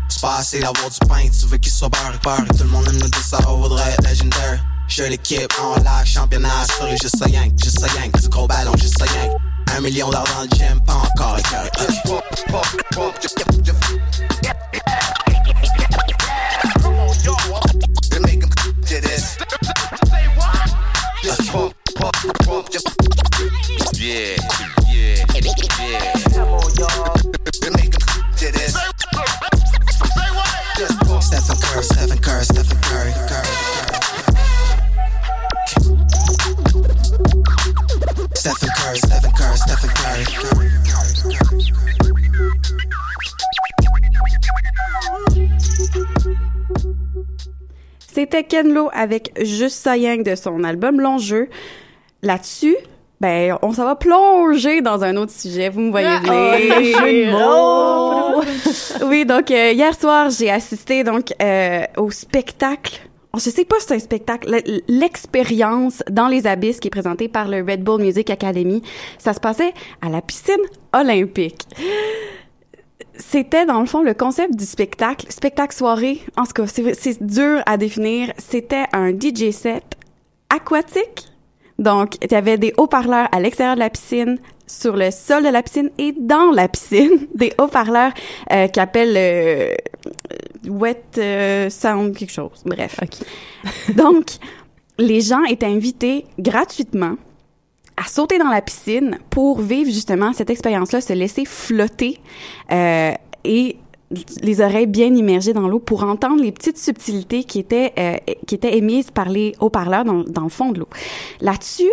C'est 0.10 0.22
pas 0.22 0.36
assez 0.40 0.60
d'avoir 0.60 0.90
du 0.90 1.00
pain, 1.08 1.30
tu 1.30 1.46
veux 1.48 1.58
qu'il 1.58 1.72
soit 1.72 1.88
beurre 1.88 2.20
beurre 2.22 2.46
Tout 2.58 2.64
le 2.64 2.70
monde 2.70 2.86
aime 2.90 2.98
nous 2.98 3.08
dire 3.08 3.24
ça, 3.24 3.40
on 3.48 3.62
voudrait 3.62 3.92
être 3.92 4.10
légendaire 4.10 4.62
Je 4.90 5.04
l'équipe 5.04 5.54
en 5.62 5.76
live, 5.78 6.06
championnat 6.06 6.50
assuré, 6.64 6.98
juste 7.02 7.18
ça 7.18 7.30
yank, 7.30 7.54
juste 7.64 7.80
ça 7.80 7.88
yank 7.96 8.20
Du 8.20 8.28
gros 8.28 8.48
ballon, 8.48 8.74
juste 8.76 8.98
ça 9.00 9.06
yank 9.06 9.32
Un 9.74 9.80
million 9.80 10.10
d'heures 10.10 10.28
dans 10.36 10.42
le 10.42 10.50
gym, 10.50 10.82
pas 10.82 10.96
encore 10.96 11.40
écœuré 11.40 11.70
Yeah, 21.38 21.72
yeah, 24.00 24.45
C'était 48.26 48.44
Ken 48.44 48.74
Lo 48.74 48.90
avec 48.92 49.34
Juste 49.40 49.84
ça 49.84 49.96
Yang 49.98 50.24
de 50.24 50.34
son 50.36 50.64
album 50.64 51.00
Long 51.00 51.20
Jeu. 51.20 51.48
Là-dessus, 52.24 52.76
ben, 53.22 53.56
on 53.62 53.72
s'en 53.72 53.86
va 53.86 53.96
plonger 53.96 54.82
dans 54.82 55.04
un 55.04 55.16
autre 55.16 55.32
sujet. 55.32 55.70
Vous 55.70 55.80
me 55.82 55.92
voyez 55.92 56.08
Ah, 56.08 56.22
venir. 56.24 56.74
oh, 56.76 56.80
le 56.80 56.86
jeu 56.86 57.26
de 57.26 57.32
mots. 58.40 58.42
Oh. 58.42 59.06
oui, 59.12 59.28
donc 59.28 59.52
euh, 59.52 59.74
hier 59.74 59.94
soir, 59.94 60.32
j'ai 60.32 60.50
assisté 60.50 61.04
donc 61.04 61.34
euh, 61.40 61.84
au 61.98 62.10
spectacle. 62.10 63.00
Je 63.36 63.42
sais 63.42 63.64
pas 63.66 63.76
si 63.80 63.86
c'est 63.90 63.94
un 63.96 64.00
spectacle, 64.00 64.60
l'expérience 64.88 66.02
dans 66.10 66.28
les 66.28 66.48
abysses 66.48 66.80
qui 66.80 66.88
est 66.88 66.90
présentée 66.92 67.28
par 67.28 67.48
le 67.48 67.58
Red 67.62 67.84
Bull 67.84 68.02
Music 68.02 68.32
Academy. 68.32 68.82
Ça 69.20 69.34
se 69.34 69.40
passait 69.40 69.74
à 70.02 70.10
la 70.10 70.24
piscine 70.24 70.56
olympique. 70.94 71.62
C'était 73.28 73.66
dans 73.66 73.80
le 73.80 73.88
fond 73.88 74.04
le 74.04 74.14
concept 74.14 74.56
du 74.56 74.66
spectacle, 74.66 75.26
spectacle 75.32 75.76
soirée. 75.76 76.22
En 76.38 76.44
tout 76.44 76.54
cas, 76.54 76.68
c'est 76.68 76.94
c'est 76.94 77.24
dur 77.24 77.62
à 77.66 77.76
définir. 77.78 78.32
C'était 78.38 78.86
un 78.94 79.10
DJ 79.10 79.50
set 79.52 79.84
aquatique. 80.50 81.28
Donc, 81.80 82.16
il 82.24 82.32
y 82.32 82.36
avait 82.36 82.58
des 82.58 82.74
haut-parleurs 82.78 83.28
à 83.32 83.40
l'extérieur 83.40 83.76
de 83.76 83.80
la 83.80 83.90
piscine, 83.90 84.38
sur 84.68 84.96
le 84.96 85.10
sol 85.12 85.44
de 85.44 85.50
la 85.50 85.64
piscine 85.64 85.90
et 85.98 86.14
dans 86.18 86.52
la 86.52 86.68
piscine, 86.68 87.28
des 87.36 87.52
haut-parleurs 87.60 88.14
euh, 88.52 88.68
qui 88.68 88.80
appellent 88.80 89.18
euh, 89.18 89.74
wet 90.68 91.04
euh, 91.18 91.70
sound 91.70 92.16
quelque 92.16 92.32
chose. 92.32 92.62
Bref. 92.64 93.00
Donc, 93.96 94.38
les 95.00 95.22
gens 95.22 95.44
étaient 95.44 95.66
invités 95.66 96.26
gratuitement 96.40 97.16
à 97.98 98.08
sauter 98.08 98.38
dans 98.38 98.50
la 98.50 98.62
piscine 98.62 99.20
pour 99.30 99.62
vivre 99.62 99.90
justement 99.92 100.34
cette 100.34 100.50
expérience-là, 100.50 101.02
se 101.02 101.14
laisser 101.14 101.46
flotter 101.46 102.20
euh, 102.72 103.12
et 103.44 103.78
les 104.42 104.62
oreilles 104.62 104.88
bien 104.88 105.14
immergées 105.14 105.54
dans 105.54 105.68
l'eau 105.68 105.80
pour 105.80 106.04
entendre 106.04 106.42
les 106.42 106.52
petites 106.52 106.78
subtilités 106.78 107.44
qui 107.44 107.60
étaient 107.60 107.94
euh, 107.98 108.18
qui 108.46 108.56
étaient 108.56 108.78
émises 108.78 109.12
par 109.12 109.30
les 109.30 109.54
haut-parleurs 109.60 110.06
dans, 110.06 110.24
dans 110.24 110.44
le 110.44 110.50
fond 110.50 110.72
de 110.72 110.80
l'eau. 110.80 110.90
Là-dessus, 111.42 111.92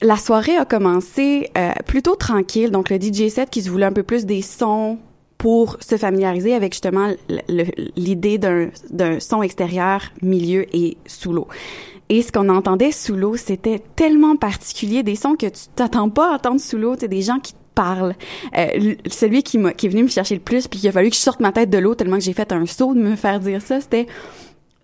la 0.00 0.16
soirée 0.16 0.56
a 0.56 0.64
commencé 0.64 1.50
euh, 1.56 1.70
plutôt 1.86 2.14
tranquille, 2.14 2.70
donc 2.70 2.90
le 2.90 3.00
DJ 3.00 3.28
set 3.28 3.50
qui 3.50 3.62
se 3.62 3.70
voulait 3.70 3.86
un 3.86 3.92
peu 3.92 4.02
plus 4.02 4.26
des 4.26 4.42
sons 4.42 4.98
pour 5.38 5.76
se 5.80 5.96
familiariser 5.96 6.54
avec 6.54 6.72
justement 6.72 7.12
l'idée 7.96 8.38
d'un 8.38 9.20
son 9.20 9.42
extérieur, 9.42 10.02
milieu 10.20 10.66
et 10.76 10.96
sous 11.06 11.32
l'eau. 11.32 11.46
Et 12.08 12.22
ce 12.22 12.32
qu'on 12.32 12.48
entendait 12.48 12.92
sous 12.92 13.14
l'eau, 13.14 13.36
c'était 13.36 13.82
tellement 13.96 14.36
particulier, 14.36 15.02
des 15.02 15.16
sons 15.16 15.34
que 15.34 15.46
tu 15.46 15.62
t'attends 15.76 16.08
pas 16.08 16.32
à 16.32 16.34
entendre 16.36 16.60
sous 16.60 16.78
l'eau, 16.78 16.96
des 16.96 17.22
gens 17.22 17.38
qui 17.38 17.52
te 17.52 17.58
parlent. 17.74 18.14
Euh, 18.56 18.94
celui 19.06 19.42
qui, 19.42 19.58
qui 19.76 19.86
est 19.86 19.90
venu 19.90 20.04
me 20.04 20.08
chercher 20.08 20.34
le 20.34 20.40
plus, 20.40 20.68
puis 20.68 20.80
il 20.82 20.88
a 20.88 20.92
fallu 20.92 21.10
que 21.10 21.16
je 21.16 21.20
sorte 21.20 21.40
ma 21.40 21.52
tête 21.52 21.70
de 21.70 21.78
l'eau 21.78 21.94
tellement 21.94 22.16
que 22.16 22.24
j'ai 22.24 22.32
fait 22.32 22.50
un 22.52 22.66
saut 22.66 22.94
de 22.94 23.00
me 23.00 23.14
faire 23.14 23.40
dire 23.40 23.62
ça, 23.62 23.80
c'était 23.80 24.06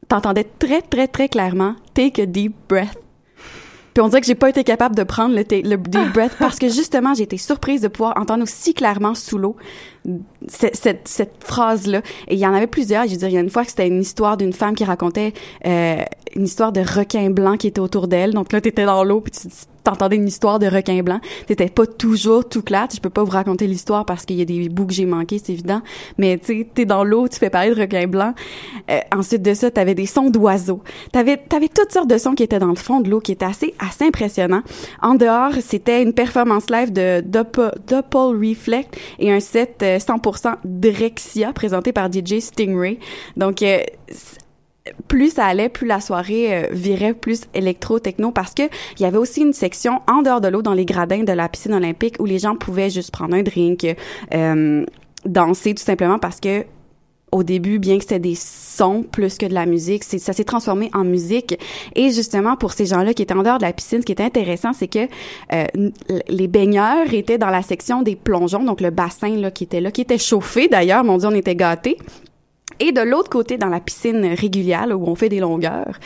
t'entendais 0.09 0.45
très 0.45 0.83
très 0.83 1.09
très 1.09 1.29
clairement 1.29 1.77
take 1.95 2.21
a 2.23 2.27
deep 2.27 2.55
breath. 2.69 3.04
Puis 3.95 4.03
on 4.03 4.09
dirait 4.09 4.21
que 4.21 4.27
j'ai 4.27 4.35
pas 4.35 4.49
été 4.49 4.65
capable 4.65 4.97
de 4.97 5.05
prendre 5.05 5.35
le, 5.35 5.43
le 5.43 5.77
deep 5.77 6.13
breath 6.15 6.37
parce 6.39 6.59
que 6.59 6.69
justement 6.69 7.15
j'ai 7.15 7.23
été 7.23 7.37
surprise 7.37 7.81
de 7.81 7.89
pouvoir 7.89 8.19
entendre 8.19 8.43
aussi 8.43 8.75
clairement 8.75 9.15
sous 9.15 9.39
l'eau 9.39 9.57
cette, 10.49 10.77
cette, 10.77 11.09
cette 11.09 11.35
phrase-là. 11.45 12.03
Et 12.29 12.35
il 12.35 12.41
y 12.41 12.47
en 12.47 12.55
avait 12.55 12.67
plusieurs. 12.67 13.07
Je 13.07 13.13
veux 13.13 13.17
dire, 13.17 13.29
il 13.29 13.35
y 13.35 13.39
a 13.39 13.41
une 13.41 13.51
fois 13.51 13.65
que 13.65 13.71
c'était 13.71 13.87
une 13.87 14.01
histoire 14.01 14.37
d'une 14.37 14.53
femme 14.53 14.75
qui 14.75 14.85
racontait 14.85 15.33
euh, 15.67 16.03
une 16.35 16.45
histoire 16.45 16.73
de 16.73 16.81
requin 16.81 17.31
blanc 17.31 17.57
qui 17.57 17.69
était 17.69 17.81
autour 17.81 18.09
d'elle. 18.09 18.35
Donc 18.35 18.53
là, 18.53 18.61
t'étais 18.61 18.85
dans 18.85 19.05
l'eau 19.05 19.21
puis 19.21 19.33
tu 19.33 19.49
t'entendais 19.85 20.17
une 20.17 20.27
histoire 20.27 20.59
de 20.59 20.67
requin 20.67 21.03
blanc. 21.03 21.21
C'était 21.47 21.69
pas 21.69 21.87
toujours 21.87 22.49
tout 22.49 22.63
clair. 22.63 22.89
Je 22.93 23.01
peux 23.01 23.11
pas 23.11 23.23
vous 23.23 23.31
raconter 23.31 23.67
l'histoire 23.67 24.05
parce 24.05 24.25
qu'il 24.25 24.37
y 24.37 24.43
a 24.43 24.45
des 24.45 24.69
bouts 24.69 24.87
que 24.87 24.93
j'ai 24.93 25.07
manqués, 25.07 25.41
c'est 25.43 25.53
évident. 25.53 25.83
Mais 26.19 26.39
tu 26.39 26.47
sais, 26.47 26.69
t'es 26.75 26.85
dans 26.85 27.05
l'eau, 27.05 27.29
tu 27.29 27.39
fais 27.39 27.51
parler 27.51 27.75
de 27.75 27.81
requin 27.81 28.07
blann. 28.07 28.35
Euh, 28.91 28.99
ensuite 29.15 29.43
de 29.43 29.55
ça, 29.55 29.71
t'avais 29.71 29.95
des 29.95 30.07
sons 30.07 30.31
d'oiseaux. 30.31 30.83
T'avais, 31.13 31.37
t'avais 31.37 31.69
toutes 31.69 31.93
sortes 31.93 32.09
de 32.09 32.19
sons 32.19 32.35
qui 32.35 32.43
étaient 32.43 32.59
dans 32.59 32.69
le 32.69 32.75
fond 32.75 33.01
de 33.01 33.11
l'eau, 33.11 33.21
qui 33.21 33.33
étaient 33.33 33.45
assez, 33.45 33.75
assez 33.79 34.05
impressionnants. 34.05 34.63
En 35.03 35.15
dehors, 35.15 35.53
c'était 35.61 36.03
une 36.03 36.15
performance 36.15 36.71
live 36.71 36.93
de 36.93 37.21
Doppel, 37.21 37.71
Reflect 38.15 38.97
et 39.19 39.31
un 39.31 39.41
set 39.41 39.81
euh, 39.83 39.99
100% 39.99 40.57
Drexia 40.65 41.53
présenté 41.53 41.93
par 41.93 42.11
DJ 42.11 42.41
Stingray. 42.41 42.99
Donc, 43.37 43.63
euh, 43.63 43.81
plus 45.09 45.35
ça 45.35 45.47
allait, 45.47 45.69
plus 45.69 45.87
la 45.87 46.01
soirée 46.01 46.55
euh, 46.55 46.69
virait 46.71 47.15
plus 47.15 47.43
électro-techno 47.55 48.33
parce 48.33 48.53
que 48.53 48.63
il 48.99 49.03
y 49.03 49.05
avait 49.07 49.17
aussi 49.17 49.41
une 49.41 49.55
section 49.55 50.03
en 50.07 50.23
dehors 50.23 50.41
de 50.41 50.49
l'eau 50.49 50.63
dans 50.63 50.75
les 50.75 50.85
gradins 50.85 51.25
de 51.25 51.33
la 51.33 51.49
piscine 51.49 51.73
olympique 51.73 52.17
où 52.19 52.27
les 52.27 52.39
gens 52.39 52.55
pouvaient 52.55 52.91
juste 52.91 53.11
prendre 53.11 53.35
un 53.35 53.43
drink, 53.43 53.87
euh, 54.35 54.85
danser 55.25 55.75
tout 55.75 55.83
simplement 55.83 56.19
parce 56.19 56.39
que 56.41 56.65
au 57.33 57.43
début, 57.43 57.81
bien 57.81 57.97
que 57.97 58.03
c'était 58.03 58.21
des 58.21 58.37
sons 58.37 59.03
plus 59.03 59.39
que 59.39 59.47
de 59.47 59.55
la 59.55 59.67
musique, 59.67 60.05
ça 60.05 60.33
s'est 60.33 60.45
transformé 60.45 60.89
en 60.95 61.03
musique. 61.03 61.59
Et 61.97 62.11
justement, 62.13 62.57
pour 62.57 62.73
ces 62.73 62.87
gens-là 62.87 63.13
qui 63.13 63.23
étaient 63.23 63.35
en 63.35 63.43
dehors 63.43 63.59
de 63.59 63.65
la 63.65 63.73
piscine, 63.73 64.03
ce 64.03 64.07
qui 64.07 64.13
était 64.13 64.23
intéressant, 64.23 64.73
c'est 64.73 64.87
que 64.87 65.09
euh, 65.53 65.65
les 66.29 66.47
baigneurs 66.47 67.13
étaient 67.13 67.39
dans 67.39 67.51
la 67.51 67.63
section 67.63 68.03
des 68.03 68.15
plongeons, 68.15 68.63
donc 68.63 68.81
le 68.81 68.91
bassin 68.91 69.35
là, 69.37 69.51
qui 69.51 69.65
était 69.65 69.81
là, 69.81 69.91
qui 69.91 70.03
était 70.03 70.17
chauffé 70.17 70.69
d'ailleurs. 70.69 71.03
Mon 71.03 71.19
Dieu, 71.19 71.27
on 71.27 71.35
était 71.35 71.57
gâtés. 71.57 71.99
Et 72.81 72.93
de 72.93 73.01
l'autre 73.01 73.31
côté, 73.31 73.57
dans 73.57 73.69
la 73.69 73.81
piscine 73.81 74.25
régulière, 74.27 74.87
où 74.91 75.09
on 75.09 75.15
fait 75.15 75.29
des 75.29 75.41
longueurs, 75.41 75.99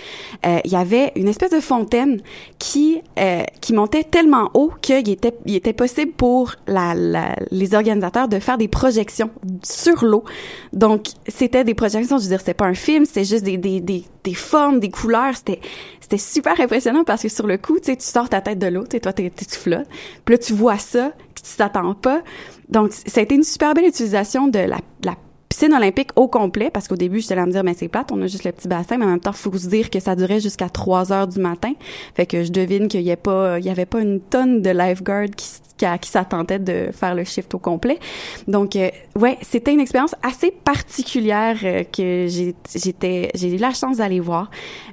euh, 0.47 0.59
il 0.65 0.73
y 0.73 0.77
avait 0.77 1.13
une 1.17 1.29
espèce 1.29 1.51
de 1.51 1.61
fontaine 1.61 2.21
qui 2.59 3.01
euh, 3.19 3.43
qui 3.61 3.73
montait 3.73 4.05
tellement 4.05 4.51
haut 4.55 4.73
qu'il 4.81 5.09
était 5.09 5.35
il 5.47 5.55
était 5.55 5.73
possible 5.73 6.13
pour 6.13 6.55
les 6.67 7.75
organisateurs 7.75 8.29
de 8.29 8.39
faire 8.39 8.59
des 8.59 8.69
projections 8.69 9.31
sur 9.63 10.05
l'eau. 10.05 10.25
Donc 10.73 11.07
c'était 11.27 11.65
des 11.65 11.75
projections, 11.75 12.19
je 12.19 12.25
veux 12.25 12.29
dire, 12.29 12.41
c'était 12.41 12.55
pas 12.55 12.67
un 12.67 12.75
film, 12.75 13.05
c'était 13.05 13.25
juste 13.25 13.45
des, 13.45 13.57
des, 13.57 13.81
des, 13.81 14.35
formes, 14.35 14.81
des 14.81 14.91
couleurs. 14.91 15.35
C'était 15.37 15.61
c'était 16.01 16.19
super 16.19 16.61
impressionnant 16.61 17.05
parce 17.05 17.23
que 17.23 17.29
sur 17.29 17.47
le 17.47 17.59
coup, 17.59 17.79
tu 17.79 17.87
sais, 17.87 17.97
tu 17.97 18.05
sors 18.05 18.29
ta 18.29 18.41
tête 18.41 18.59
de 18.59 18.67
l'eau, 18.67 18.85
tu 18.85 18.97
sais, 18.97 19.01
toi 19.01 19.13
tu 19.13 19.31
flottes, 19.51 19.89
puis 20.25 20.35
là 20.35 20.39
tu 20.39 20.53
vois 20.53 20.79
ça, 20.79 21.13
tu 21.35 21.57
t'attends 21.57 21.95
pas. 21.95 22.23
Donc 22.69 22.93
ça 22.93 23.21
a 23.21 23.23
été 23.23 23.35
une 23.35 23.45
super 23.45 23.75
belle 23.75 23.87
utilisation 23.87 24.49
de 24.49 24.59
la, 24.59 24.79
la 25.05 25.17
piscine 25.59 25.75
olympique 25.75 26.11
au 26.15 26.29
complet, 26.29 26.71
parce 26.71 26.87
qu'au 26.87 26.97
début, 26.97 27.21
j'étais 27.21 27.35
là 27.35 27.43
à 27.43 27.47
me 27.47 27.51
dire, 27.51 27.65
mais 27.65 27.75
c'est 27.75 27.89
plate, 27.89 28.13
on 28.13 28.23
a 28.23 28.29
juste 28.29 28.45
le 28.45 28.53
petit 28.53 28.69
bassin, 28.69 28.97
mais 28.97 29.05
en 29.05 29.09
même 29.09 29.21
temps, 29.21 29.33
faut 29.33 29.57
se 29.57 29.67
dire 29.69 29.91
que 29.91 29.99
ça 29.99 30.15
durait 30.15 30.39
jusqu'à 30.39 30.69
3 30.69 31.13
heures 31.13 31.27
du 31.27 31.41
matin. 31.41 31.73
Fait 32.15 32.27
que 32.27 32.45
je 32.45 32.53
devine 32.53 32.87
qu'il 32.87 33.01
y 33.01 33.17
pas, 33.17 33.59
il 33.59 33.65
y 33.65 33.71
avait 33.71 33.87
pas 33.87 34.01
une 34.01 34.21
tonne 34.21 34.63
de 34.63 34.71
lifeguards 34.71 35.31
qui, 35.37 35.47
qui, 35.77 36.59
de 36.61 36.91
faire 36.93 37.15
le 37.15 37.25
shift 37.25 37.53
au 37.55 37.59
complet. 37.59 37.99
Donc, 38.47 38.77
euh, 38.77 38.91
ouais, 39.17 39.37
c'était 39.43 39.73
une 39.73 39.81
expérience 39.81 40.15
assez 40.23 40.53
particulière 40.53 41.57
euh, 41.65 41.83
que 41.83 42.27
j'ai, 42.29 42.55
j'étais, 42.75 43.31
j'ai 43.35 43.55
eu 43.55 43.59
la 43.59 43.73
chance 43.73 43.97
d'aller 43.97 44.21
voir. 44.21 44.51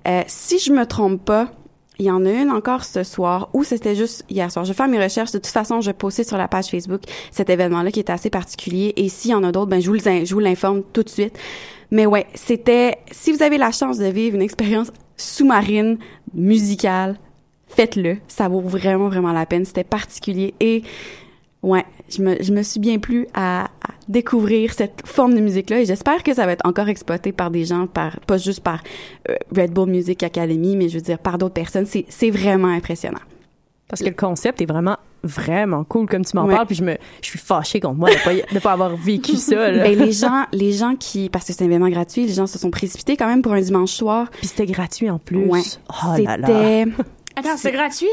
Euh, 0.07 0.23
si 0.25 0.57
je 0.57 0.71
me 0.71 0.85
trompe 0.85 1.23
pas, 1.23 1.49
il 1.99 2.05
y 2.05 2.11
en 2.11 2.25
a 2.25 2.31
une 2.31 2.51
encore 2.51 2.83
ce 2.83 3.03
soir 3.03 3.49
ou 3.53 3.63
c'était 3.63 3.95
juste 3.95 4.25
hier 4.29 4.51
soir. 4.51 4.65
Je 4.65 4.71
vais 4.71 4.75
faire 4.75 4.87
mes 4.87 5.01
recherches. 5.01 5.31
De 5.31 5.37
toute 5.37 5.47
façon, 5.47 5.81
je 5.81 5.87
vais 5.87 5.93
poster 5.93 6.23
sur 6.23 6.37
la 6.37 6.47
page 6.47 6.67
Facebook 6.67 7.01
cet 7.31 7.49
événement-là 7.49 7.91
qui 7.91 7.99
était 7.99 8.13
assez 8.13 8.29
particulier. 8.29 8.93
Et 8.97 9.09
s'il 9.09 9.31
y 9.31 9.33
en 9.33 9.43
a 9.43 9.51
d'autres, 9.51 9.69
ben, 9.69 9.81
je 9.81 9.89
vous, 9.89 9.97
je 9.97 10.33
vous 10.33 10.39
l'informe 10.39 10.83
tout 10.93 11.03
de 11.03 11.09
suite. 11.09 11.37
Mais 11.91 12.05
ouais, 12.05 12.25
c'était, 12.33 12.97
si 13.11 13.31
vous 13.31 13.43
avez 13.43 13.57
la 13.57 13.71
chance 13.71 13.97
de 13.97 14.05
vivre 14.05 14.35
une 14.35 14.41
expérience 14.41 14.91
sous-marine, 15.17 15.97
musicale, 16.33 17.17
faites-le. 17.67 18.17
Ça 18.27 18.47
vaut 18.47 18.61
vraiment, 18.61 19.07
vraiment 19.07 19.31
la 19.31 19.45
peine. 19.45 19.65
C'était 19.65 19.83
particulier 19.83 20.53
et 20.59 20.83
Ouais, 21.65 21.83
je 22.09 22.21
me, 22.21 22.41
je 22.43 22.53
me 22.53 22.61
suis 22.61 22.79
bien 22.79 22.99
plu 22.99 23.27
à, 23.33 23.65
à 23.65 23.69
découvrir 24.07 24.73
cette 24.73 25.01
forme 25.05 25.33
de 25.33 25.39
musique-là 25.39 25.79
et 25.81 25.85
j'espère 25.85 26.21
que 26.21 26.33
ça 26.33 26.45
va 26.45 26.51
être 26.51 26.65
encore 26.65 26.89
exploité 26.89 27.31
par 27.31 27.49
des 27.49 27.65
gens, 27.65 27.87
par 27.87 28.19
pas 28.21 28.37
juste 28.37 28.59
par 28.61 28.83
euh, 29.29 29.35
Red 29.55 29.71
Bull 29.71 29.89
Music 29.89 30.21
Academy, 30.21 30.75
mais 30.75 30.89
je 30.89 30.95
veux 30.95 31.01
dire 31.03 31.17
par 31.17 31.37
d'autres 31.39 31.55
personnes. 31.55 31.85
C'est, 31.87 32.05
c'est 32.09 32.29
vraiment 32.29 32.67
impressionnant. 32.67 33.19
Parce 33.87 34.01
que 34.01 34.07
le 34.09 34.15
concept 34.15 34.61
est 34.61 34.65
vraiment, 34.65 34.97
vraiment 35.23 35.83
cool, 35.83 36.07
comme 36.07 36.25
tu 36.25 36.35
m'en 36.35 36.45
Ouais. 36.45 36.55
parles, 36.55 36.65
puis 36.67 36.75
je 36.75 36.83
me, 36.83 36.97
je 37.21 37.27
suis 37.29 37.39
fâchée 37.39 37.79
contre 37.79 37.97
moi 37.99 38.09
de 38.09 38.23
pas, 38.23 38.33
de 38.53 38.59
pas 38.59 38.71
avoir 38.71 38.95
vécu 38.95 39.35
ça, 39.35 39.71
là. 39.71 39.83
Ben, 39.83 39.97
les 39.97 40.11
gens, 40.11 40.45
les 40.51 40.71
gens 40.71 40.95
qui, 40.95 41.29
parce 41.29 41.45
que 41.45 41.53
c'est 41.53 41.63
un 41.63 41.67
événement 41.67 41.89
gratuit, 41.89 42.25
les 42.25 42.33
gens 42.33 42.47
se 42.47 42.57
sont 42.59 42.71
précipités 42.71 43.15
quand 43.15 43.27
même 43.27 43.41
pour 43.43 43.53
un 43.53 43.61
dimanche 43.61 43.91
soir. 43.91 44.29
Puis 44.31 44.47
c'était 44.47 44.65
gratuit 44.65 45.09
en 45.09 45.19
plus. 45.19 45.45
Ouais. 45.45 45.61
Oh 45.89 46.17
là 46.21 46.37
là. 46.37 46.47
C'était, 46.47 46.85
Attends, 47.35 47.57
c'est 47.57 47.71
gratuit? 47.71 48.07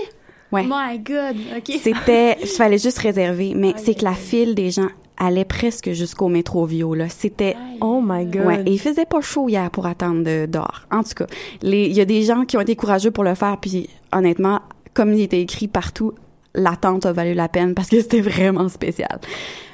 Ouais. 0.53 0.65
My 0.65 0.99
God, 0.99 1.37
OK. 1.57 1.75
C'était, 1.81 2.37
il 2.41 2.47
fallait 2.47 2.79
juste 2.79 2.99
réserver, 2.99 3.55
mais 3.57 3.73
c'est 3.77 3.95
que 3.95 4.05
la 4.05 4.13
file 4.13 4.55
des 4.55 4.71
gens 4.71 4.89
allait 5.17 5.45
presque 5.45 5.93
jusqu'au 5.93 6.29
métro 6.29 6.67
Vio, 6.67 6.95
là. 6.95 7.09
C'était, 7.09 7.57
oh 7.81 8.03
my 8.05 8.27
God. 8.27 8.45
Ouais, 8.45 8.63
et 8.67 8.73
il 8.73 8.79
faisait 8.79 9.07
pas 9.07 9.21
chaud 9.21 9.49
hier 9.49 9.71
pour 9.71 9.87
attendre 9.87 10.25
de, 10.25 10.47
dehors. 10.47 10.83
En 10.91 11.03
tout 11.03 11.15
cas, 11.15 11.27
les, 11.63 11.87
il 11.87 11.95
y 11.95 12.01
a 12.01 12.05
des 12.05 12.23
gens 12.23 12.45
qui 12.45 12.57
ont 12.57 12.61
été 12.61 12.77
courageux 12.77 13.11
pour 13.11 13.25
le 13.25 13.35
faire, 13.35 13.57
puis 13.59 13.89
honnêtement, 14.13 14.61
comme 14.95 15.15
il 15.15 15.23
était 15.23 15.41
écrit 15.41 15.69
partout, 15.69 16.13
l'attente 16.55 17.07
a 17.07 17.13
valu 17.13 17.35
la 17.35 17.49
peine 17.49 17.75
parce 17.75 17.89
que 17.89 18.01
c'était 18.01 18.21
vraiment 18.21 18.69
spécial. 18.69 19.21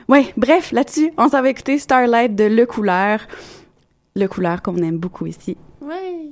Ouais, 0.08 0.32
bref, 0.36 0.72
là-dessus, 0.72 1.12
on 1.18 1.28
s'en 1.28 1.42
va 1.42 1.50
écouter 1.50 1.78
Starlight 1.78 2.34
de 2.34 2.44
Le 2.44 2.66
Couleur. 2.66 3.20
Le 4.16 4.26
Couleur 4.26 4.62
qu'on 4.62 4.76
aime 4.78 4.98
beaucoup 4.98 5.26
ici. 5.26 5.56
Ouais. 5.82 6.30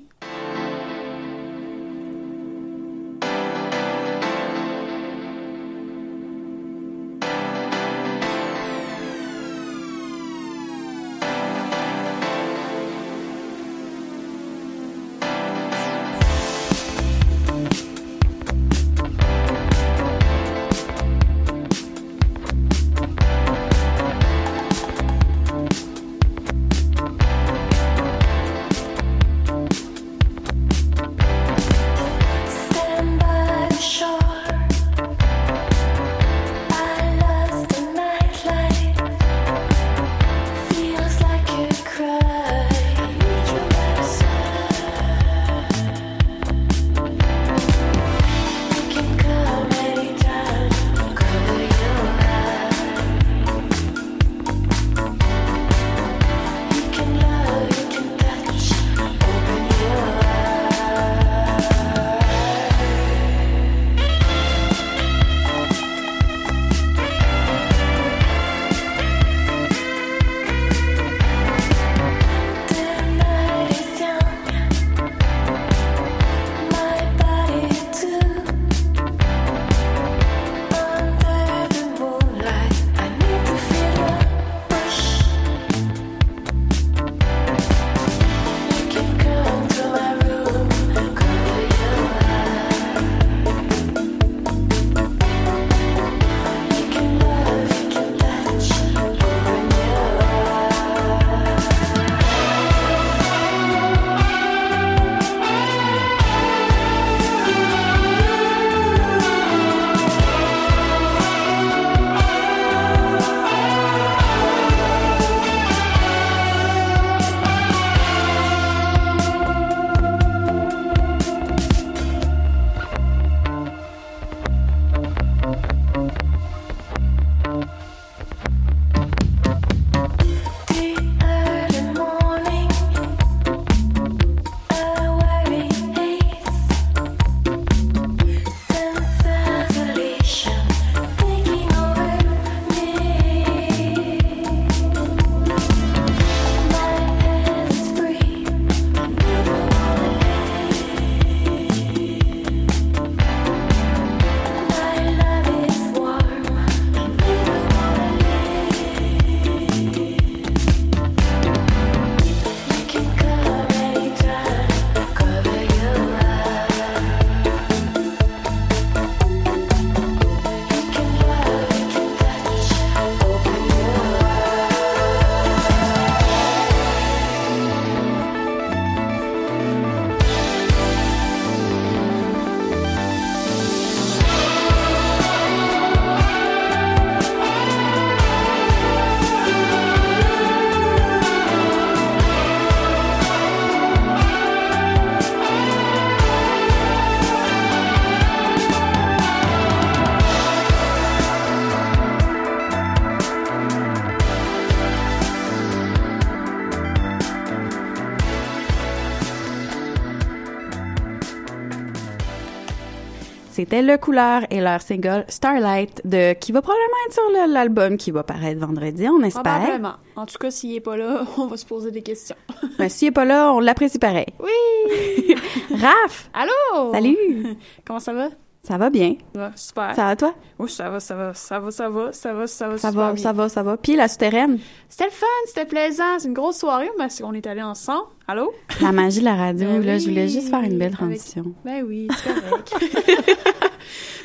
C'était 213.76 213.92
Le 213.92 213.98
Couleur 213.98 214.42
et 214.50 214.60
leur 214.62 214.80
single 214.80 215.24
Starlight 215.28 216.00
de 216.06 216.32
qui 216.32 216.50
va 216.52 216.62
probablement 216.62 216.96
être 217.06 217.12
sur 217.12 217.46
l'album 217.52 217.96
qui 217.98 218.10
va 218.10 218.22
paraître 218.22 218.58
vendredi, 218.58 219.06
on 219.08 219.22
espère. 219.22 219.42
Probablement. 219.60 219.94
En 220.16 220.24
tout 220.24 220.38
cas, 220.38 220.50
s'il 220.50 220.74
est 220.76 220.80
pas 220.80 220.96
là, 220.96 221.24
on 221.36 221.46
va 221.46 221.56
se 221.58 221.66
poser 221.66 221.90
des 221.90 222.02
questions. 222.02 222.36
Ben, 222.78 222.88
s'il 222.88 223.08
est 223.08 223.12
pas 223.12 223.24
là, 223.26 223.52
on 223.52 223.60
l'apprécie 223.60 223.98
pareil. 223.98 224.26
Oui! 224.40 225.34
Raph! 225.72 226.30
Allô! 226.32 226.92
Salut! 226.92 227.56
Comment 227.86 228.00
ça 228.00 228.12
va? 228.14 228.28
Ça 228.62 228.76
va 228.78 228.90
bien? 228.90 229.14
Ouais, 229.34 229.48
super. 229.54 229.94
Ça 229.94 230.06
va 230.06 230.16
toi? 230.16 230.34
Oui, 230.58 230.68
ça 230.68 230.90
va, 230.90 230.98
ça 230.98 231.14
va, 231.14 231.32
ça 231.34 231.60
va, 231.60 231.70
ça 231.70 231.88
va, 231.88 232.12
ça 232.12 232.32
va, 232.34 232.46
ça 232.48 232.66
va, 232.68 232.78
Ça 232.78 232.90
va, 232.90 233.12
bien. 233.12 233.22
ça 233.22 233.32
va, 233.32 233.48
ça 233.48 233.62
va. 233.62 233.76
Puis 233.76 233.94
la 233.94 234.08
souterraine, 234.08 234.58
C'était 234.88 235.04
le 235.04 235.10
fun, 235.10 235.26
c'était 235.46 235.66
plaisant. 235.66 236.18
C'est 236.18 236.26
une 236.28 236.34
grosse 236.34 236.58
soirée 236.58 236.90
parce 236.98 237.20
qu'on 237.20 237.32
est 237.34 237.46
allés 237.46 237.62
ensemble. 237.62 238.08
Allô? 238.26 238.52
la 238.82 238.90
magie 238.90 239.20
de 239.20 239.24
la 239.26 239.36
radio, 239.36 239.68
Ben 239.68 239.86
là, 239.86 239.98
je 239.98 240.08
voulais 240.08 240.26
juste 240.28 240.48
faire 240.48 240.62
une 240.62 240.78
belle 240.78 240.88
avec- 240.88 240.94
transition. 240.96 241.44
Ben 241.64 241.84
oui, 241.86 242.08
c'est 242.24 242.34
correct. 242.40 242.74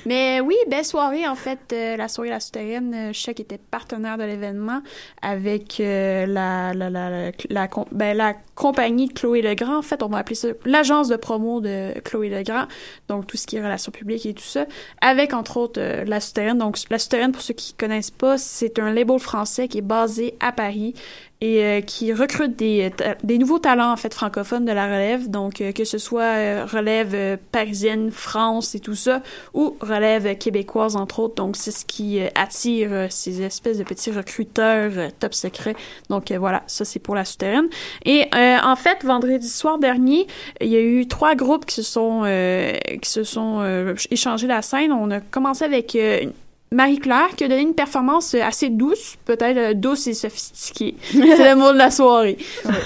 Mais 0.06 0.40
oui, 0.42 0.56
belle 0.68 0.86
soirée, 0.86 1.28
en 1.28 1.36
fait, 1.36 1.60
euh, 1.74 1.96
la 1.98 2.08
soirée 2.08 2.30
La 2.30 2.40
Souterraine, 2.40 2.94
euh, 2.94 3.12
qu'il 3.12 3.42
était 3.42 3.58
partenaire 3.58 4.18
de 4.18 4.24
l'événement 4.24 4.82
avec 5.22 5.80
euh, 5.80 6.26
la, 6.26 6.74
la, 6.74 6.90
la, 6.90 7.32
la, 7.50 7.70
ben, 7.92 8.18
la 8.18 8.34
compagnie 8.56 9.08
de 9.08 9.14
Chloé 9.14 9.42
Legrand. 9.42 9.78
En 9.78 9.82
fait, 9.82 10.04
on 10.04 10.08
va 10.08 10.20
appeler 10.20 10.36
ça 10.36 10.50
l'agence 10.66 11.08
de 11.08 11.16
promo 11.16 11.62
de 11.62 11.94
Chloé 12.04 12.30
Legrand, 12.30 12.66
donc 13.08 13.28
tout 13.28 13.38
ce 13.38 13.48
qui 13.48 13.58
est 13.58 13.62
relations 13.62 13.92
publiques 13.92 14.26
et 14.26 14.34
tout 14.34 14.44
ça, 14.44 14.66
avec 15.02 15.34
entre 15.34 15.58
autres 15.58 15.82
La 16.06 16.20
Souterraine. 16.20 16.58
Donc, 16.58 16.78
La 16.90 17.00
Souterraine, 17.00 17.32
pour 17.32 17.42
ceux 17.42 17.54
qui 17.54 17.74
connaissent 17.74 18.12
pas, 18.12 18.38
c'est 18.38 18.80
un 18.80 18.92
label 18.92 19.20
français 19.20 19.68
qui 19.68 19.80
est 19.80 19.82
basé 19.82 20.36
à 20.40 20.52
Paris 20.52 20.94
et 21.42 21.64
euh, 21.64 21.82
qui 21.82 22.14
recrute 22.14 22.56
des, 22.56 22.92
ta- 22.96 23.16
des 23.24 23.38
nouveaux 23.40 23.60
talents 23.60 23.92
en 23.92 23.98
fait 23.98 24.14
francophones 24.14 24.66
de 24.66 24.72
la 24.72 24.86
relève. 24.86 25.30
Donc 25.30 25.60
euh, 25.60 25.72
que 25.72 25.84
ce 25.84 25.98
soit 25.98 26.22
euh, 26.24 26.66
relève 26.72 27.14
euh, 27.14 27.38
parisienne 27.52 28.12
France 28.12 28.76
et 28.76 28.80
tout 28.80 28.96
ça 28.96 29.22
ou 29.54 29.76
relève 29.82 30.28
euh, 30.28 30.36
québécoise 30.36 30.96
entre 30.96 31.20
autres. 31.20 31.36
Donc 31.36 31.56
c'est 31.58 31.72
ce 31.72 31.84
qui 31.84 32.20
euh, 32.20 32.28
attire 32.36 32.90
euh, 32.92 33.08
ces 33.10 33.42
espèces 33.42 33.80
de 33.80 33.84
petits 33.84 34.12
recruteurs 34.12 34.92
euh, 34.96 35.10
top 35.20 35.34
secrets 35.34 35.76
donc 36.10 36.32
euh, 36.32 36.38
voilà 36.38 36.64
ça 36.68 36.86
c'est 36.86 37.00
pour 37.00 37.16
la 37.16 37.26
souterraine. 37.26 37.68
Et 38.06 38.26
euh, 38.36 38.58
en 38.64 38.76
fait 38.76 39.04
vendredi 39.04 39.50
soir 39.50 39.80
dernier 39.80 40.28
il 40.62 40.68
y 40.68 40.76
a 40.76 40.82
eu 40.82 41.08
trois 41.08 41.36
groupes 41.36 41.66
qui 41.66 41.76
se 41.76 41.82
sont 41.82 42.22
euh, 42.26 42.74
qui 43.02 43.10
se 43.10 43.24
sont 43.24 43.60
euh, 43.62 43.96
échangés 44.12 44.48
la 44.48 44.62
scène. 44.62 44.92
On 44.92 45.10
a 45.10 45.20
commencé 45.20 45.66
avec 45.66 45.96
euh, 45.96 46.26
Marie-Claire 46.74 47.36
qui 47.36 47.44
a 47.44 47.50
donné 47.50 47.64
une 47.64 47.74
performance 47.74 48.34
euh, 48.34 48.42
assez 48.42 48.70
douce, 48.70 49.18
peut-être 49.26 49.58
euh, 49.58 49.74
douce 49.74 50.08
et 50.08 50.14
sophistiquée. 50.14 50.96
C'est 51.12 51.50
le 51.50 51.56
mot 51.58 51.74
de 51.74 51.78
la 51.78 51.92
soirée. 51.92 52.38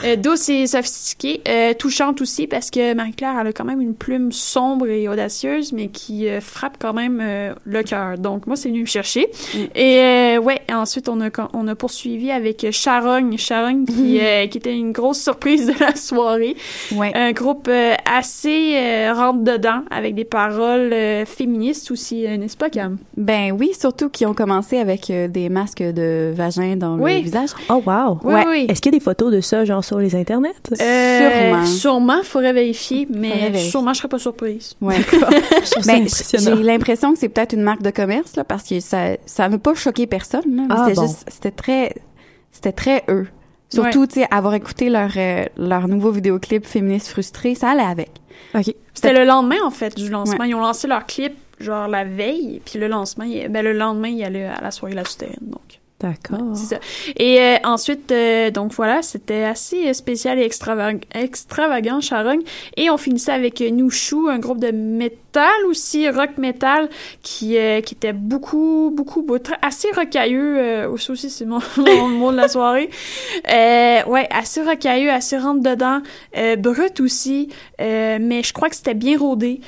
Euh, 0.04 0.16
douce 0.16 0.50
et 0.50 0.66
sophistiquée, 0.66 1.42
euh, 1.48 1.76
touchante 1.76 2.20
aussi 2.20 2.48
parce 2.48 2.72
que 2.72 2.96
Marie-Claire 2.96 3.38
elle 3.40 3.46
a 3.46 3.54
quand 3.54 3.64
même 3.64 3.82
une 3.82 3.94
plume 3.94 4.32
sombre 4.32 4.88
et 4.88 5.08
audacieuse 5.08 5.72
mais 5.72 5.90
qui 5.90 6.28
euh, 6.28 6.42
frappe 6.42 6.78
quand 6.80 6.94
même 6.94 7.22
le 7.64 7.84
cœur. 7.84 8.18
Donc 8.18 8.48
moi 8.48 8.56
c'est 8.56 8.70
venu 8.70 8.82
me 8.82 8.86
chercher. 8.88 9.28
Et 9.76 10.00
euh, 10.00 10.40
ouais, 10.40 10.62
ensuite 10.74 11.08
on 11.08 11.22
a 11.22 11.30
on 11.54 11.68
a 11.68 11.76
poursuivi 11.76 12.32
avec 12.32 12.66
Charogne, 12.72 13.38
Charogne 13.38 13.86
qui 13.86 14.20
euh, 14.20 14.48
qui 14.48 14.58
était 14.58 14.76
une 14.76 14.94
grosse 14.94 15.22
surprise 15.22 15.68
de 15.68 15.80
la 15.80 15.96
soirée. 15.96 16.56
Un 16.92 17.34
groupe 17.34 17.70
assez 18.12 19.12
rentre 19.12 19.44
dedans 19.44 19.84
avec 19.92 20.16
des 20.16 20.26
paroles 20.26 20.92
féministes 21.28 21.92
aussi, 21.92 22.24
n'est-ce 22.24 22.58
pas 22.58 22.72
Cam? 22.72 22.98
Ben 23.16 23.52
oui, 23.52 23.74
surtout 23.80 24.10
qui 24.10 24.26
ont 24.26 24.34
commencé 24.34 24.78
avec 24.78 25.10
euh, 25.10 25.28
des 25.28 25.50
masques 25.50 25.82
de 25.84 26.32
vagin 26.36 26.76
dans 26.76 26.98
Oui. 26.98 27.18
le 27.18 27.24
visage. 27.24 27.50
Oh 27.70 27.82
wow! 27.86 28.20
Oui, 28.24 28.34
Ouais. 28.34 28.46
oui. 28.48 28.66
Est-ce 28.70 28.82
qu'il 28.82 28.92
y 28.92 28.96
a 28.96 29.00
des 29.00 29.04
photos 29.04 29.32
de 29.32 29.42
ça, 29.42 29.66
genre, 29.66 29.84
sur 29.84 30.00
les 30.00 30.16
internets? 30.16 30.50
Euh, 30.82 31.20
Sûrement. 31.50 31.66
Sûrement, 31.66 32.24
faudrait 32.24 32.54
vérifier, 32.54 33.08
mais 33.10 33.30
Faudrait 33.30 33.50
vérifier. 33.50 33.70
sûrement 33.72 33.94
je 33.94 34.00
serais 34.00 34.08
pas 34.10 34.20
surprise. 34.20 34.74
Ouais. 34.82 34.96
Ben, 35.86 36.08
j'ai 36.34 36.64
l'impression 36.64 37.14
que 37.14 37.20
c'est 37.20 37.30
peut-être 37.30 37.54
une 37.54 37.62
marque 37.62 37.82
de 37.82 37.92
commerce 37.92 38.36
là, 38.36 38.44
parce 38.44 38.64
que 38.64 38.80
ça 38.80 39.18
ça 39.26 39.48
n'a 39.50 39.58
pas 39.58 39.74
choqué 39.76 40.08
personne. 40.08 40.68
Ah, 40.70 40.86
c'était 40.88 40.96
bon. 40.96 41.08
juste 41.08 41.26
c'était 41.28 41.52
très 41.52 41.94
c'était 42.52 42.72
très 42.72 43.04
eux. 43.10 43.28
Surtout 43.70 44.08
tu 44.08 44.22
sais 44.22 44.28
avoir 44.32 44.54
écouté 44.54 44.90
leur 44.90 45.12
euh, 45.18 45.46
leur 45.58 45.88
nouveau 45.88 46.12
vidéoclip 46.12 46.66
féministe 46.66 47.08
frustré, 47.10 47.56
ça 47.56 47.70
allait 47.72 47.82
avec. 47.84 48.12
OK. 48.54 48.74
C'était 48.94 49.14
le 49.14 49.26
lendemain 49.26 49.58
en 49.66 49.72
fait 49.72 49.96
du 49.98 50.10
lancement. 50.10 50.38
Ouais. 50.40 50.50
Ils 50.50 50.56
ont 50.56 50.62
lancé 50.62 50.88
leur 50.88 51.06
clip 51.06 51.34
genre 51.60 51.88
la 51.88 52.04
veille, 52.04 52.62
puis 52.66 52.80
le 52.80 52.88
lancement, 52.88 53.26
ben 53.26 53.64
le 53.64 53.74
lendemain, 53.74 54.10
il 54.10 54.24
allait 54.24 54.46
à 54.46 54.62
la 54.62 54.72
soirée 54.72 54.96
La 54.96 55.06
Souterraine, 55.06 55.38
donc. 55.42 55.80
D'accord. 56.06 56.56
C'est 56.56 56.76
ça. 56.76 56.80
Et 57.18 57.42
euh, 57.42 57.56
ensuite, 57.64 58.12
euh, 58.12 58.52
donc 58.52 58.74
voilà, 58.74 59.02
c'était 59.02 59.44
assez 59.44 59.88
euh, 59.88 59.94
spécial 59.94 60.38
et 60.38 60.48
extravag- 60.48 61.02
extravagant, 61.16 62.00
Charogne. 62.00 62.42
Et 62.78 62.92
on 62.92 62.98
finissait 62.98 63.32
avec 63.32 63.60
Nouchou, 63.60 64.28
un 64.30 64.38
groupe 64.38 64.60
de 64.60 64.70
métal 64.70 65.50
aussi, 65.68 66.08
rock 66.08 66.38
metal, 66.38 66.90
qui, 67.24 67.56
était 67.56 68.14
beaucoup, 68.14 68.94
beaucoup, 68.96 69.26
assez 69.64 69.88
rocailleux. 69.96 70.88
Aussi, 70.88 71.12
aussi, 71.12 71.30
c'est 71.32 71.46
mon, 71.46 71.60
mon 71.78 72.08
mot 72.08 72.32
de 72.32 72.38
la 72.38 72.48
soirée. 72.50 72.90
Ouais, 73.48 74.28
assez 74.30 74.62
rocailleux, 74.62 75.10
assez 75.10 75.38
rentre 75.38 75.64
dedans. 75.64 76.02
Euh, 76.38 76.56
brut 76.56 77.00
aussi, 77.00 77.50
mais 77.80 78.44
je 78.44 78.54
crois 78.54 78.70
que 78.70 78.76
c'était 78.76 78.94
bien 78.94 79.18
rodé. 79.18 79.60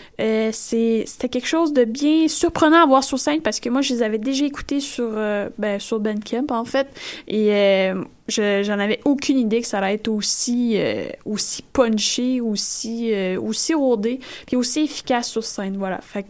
C'était 0.51 1.29
quelque 1.29 1.47
chose 1.47 1.73
de 1.73 1.83
bien 1.83 2.27
surprenant 2.27 2.83
à 2.83 2.85
voir 2.85 3.03
sur 3.03 3.17
scène 3.17 3.41
parce 3.41 3.59
que 3.59 3.69
moi, 3.69 3.81
je 3.81 3.93
les 3.95 4.03
avais 4.03 4.19
déjà 4.19 4.45
écoutés 4.45 4.79
sur, 4.79 5.09
ben, 5.57 5.79
sur 5.79 5.99
Bandcamp, 6.35 6.53
en 6.55 6.65
fait. 6.65 6.87
Et 7.27 7.53
euh, 7.53 8.03
je- 8.27 8.61
j'en 8.63 8.79
avais 8.79 8.99
aucune 9.05 9.37
idée 9.37 9.61
que 9.61 9.67
ça 9.67 9.79
allait 9.79 9.95
être 9.95 10.07
aussi, 10.09 10.73
euh, 10.77 11.07
aussi 11.25 11.63
punché, 11.73 12.41
aussi, 12.41 13.13
euh, 13.13 13.39
aussi 13.39 13.73
rodé, 13.73 14.19
puis 14.45 14.55
aussi 14.55 14.81
efficace 14.81 15.29
sur 15.29 15.43
scène. 15.43 15.77
Voilà. 15.77 15.99
Fait 16.01 16.23
que 16.23 16.27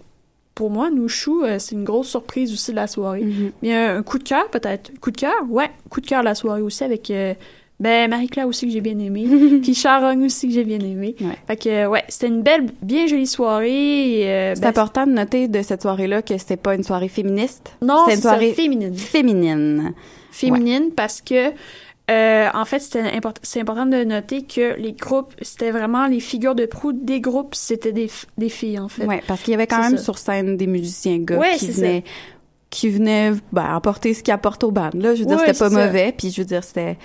pour 0.56 0.70
moi, 0.72 0.90
Nouchou, 0.90 1.44
euh, 1.44 1.60
c'est 1.60 1.76
une 1.76 1.84
grosse 1.84 2.08
surprise 2.10 2.52
aussi 2.52 2.72
de 2.72 2.76
la 2.78 2.88
soirée. 2.88 3.22
Il 3.62 3.70
y 3.70 3.74
a 3.74 3.94
un 3.96 4.04
coup 4.04 4.18
de 4.18 4.24
cœur, 4.24 4.50
peut-être. 4.50 4.92
Coup 5.00 5.12
de 5.12 5.18
cœur? 5.18 5.36
Ouais, 5.50 5.70
coup 5.90 6.02
de 6.02 6.08
cœur 6.08 6.22
de 6.22 6.26
la 6.26 6.36
soirée 6.36 6.62
aussi 6.62 6.84
avec. 6.84 7.12
Ben, 7.80 8.10
Marie-Claire 8.10 8.48
aussi 8.48 8.66
que 8.66 8.72
j'ai 8.74 8.82
bien 8.82 8.98
aimé. 9.00 9.26
Puis 9.62 9.74
Charogne 9.76 10.26
aussi 10.26 10.48
que 10.48 10.54
j'ai 10.54 10.64
bien 10.64 10.80
aimé. 10.80 11.16
Fait 11.46 11.56
que, 11.58 11.86
ouais, 11.88 12.04
c'était 12.10 12.28
une 12.28 12.42
belle, 12.42 12.66
bien 12.82 13.06
jolie 13.08 13.28
soirée. 13.28 14.22
et, 14.22 14.28
euh, 14.30 14.56
C'est 14.56 14.62
ben, 14.62 14.70
important 14.70 15.06
de 15.06 15.12
noter 15.12 15.48
de 15.48 15.62
cette 15.62 15.84
soirée-là 15.84 16.22
que 16.22 16.38
c'était 16.38 16.58
pas 16.58 16.74
une 16.76 16.84
soirée 16.84 17.08
féministe. 17.10 17.74
Non, 17.82 18.00
c'était 18.06 18.12
c'est 18.12 18.16
une 18.18 18.22
soirée 18.22 18.54
féminine. 18.54 18.94
Féminine. 18.96 19.94
féminine 20.32 20.90
parce 20.96 21.22
que 21.22 21.52
euh, 22.10 22.48
en 22.54 22.64
fait 22.64 22.80
c'était 22.80 23.02
import- 23.02 23.34
c'est 23.44 23.60
important 23.60 23.86
de 23.86 24.04
noter 24.06 24.44
que 24.44 24.76
les 24.80 24.94
groupes 24.94 25.34
c'était 25.42 25.72
vraiment 25.72 26.08
les 26.08 26.22
figures 26.22 26.56
de 26.56 26.66
proue 26.66 26.94
des 26.94 27.20
groupes 27.20 27.54
c'était 27.54 27.92
des, 27.92 28.10
des 28.38 28.48
filles 28.48 28.80
en 28.80 28.88
fait 28.88 29.06
Ouais, 29.06 29.22
parce 29.28 29.42
qu'il 29.42 29.52
y 29.52 29.56
avait 29.56 29.68
quand 29.68 29.82
C'est 29.84 29.90
même 29.90 29.98
ça. 29.98 30.04
sur 30.06 30.18
scène 30.18 30.56
des 30.56 30.68
musiciens 30.68 31.18
gars 31.20 31.38
Ouais, 31.38 31.58
qui 31.58 31.66
c'est 31.66 31.72
venaient 31.74 32.04
qui 32.70 32.90
venaient 32.90 33.32
ben, 33.52 33.66
apporter 33.76 34.14
ce 34.14 34.24
qu'ils 34.24 34.34
apportent 34.34 34.64
aux 34.64 34.72
bandes. 34.72 34.96
Là, 34.96 35.16
je 35.16 35.22
veux 35.22 35.26
dire, 35.26 35.38
Ouais, 35.38 35.46
c'était 35.48 35.60
pas 35.60 35.70
c'est 35.70 35.76
ça. 35.76 35.86
mauvais, 35.88 36.14
puis 36.18 36.32
je 36.32 36.42
veux 36.42 36.46
dire, 36.46 36.64
c'était 36.64 36.98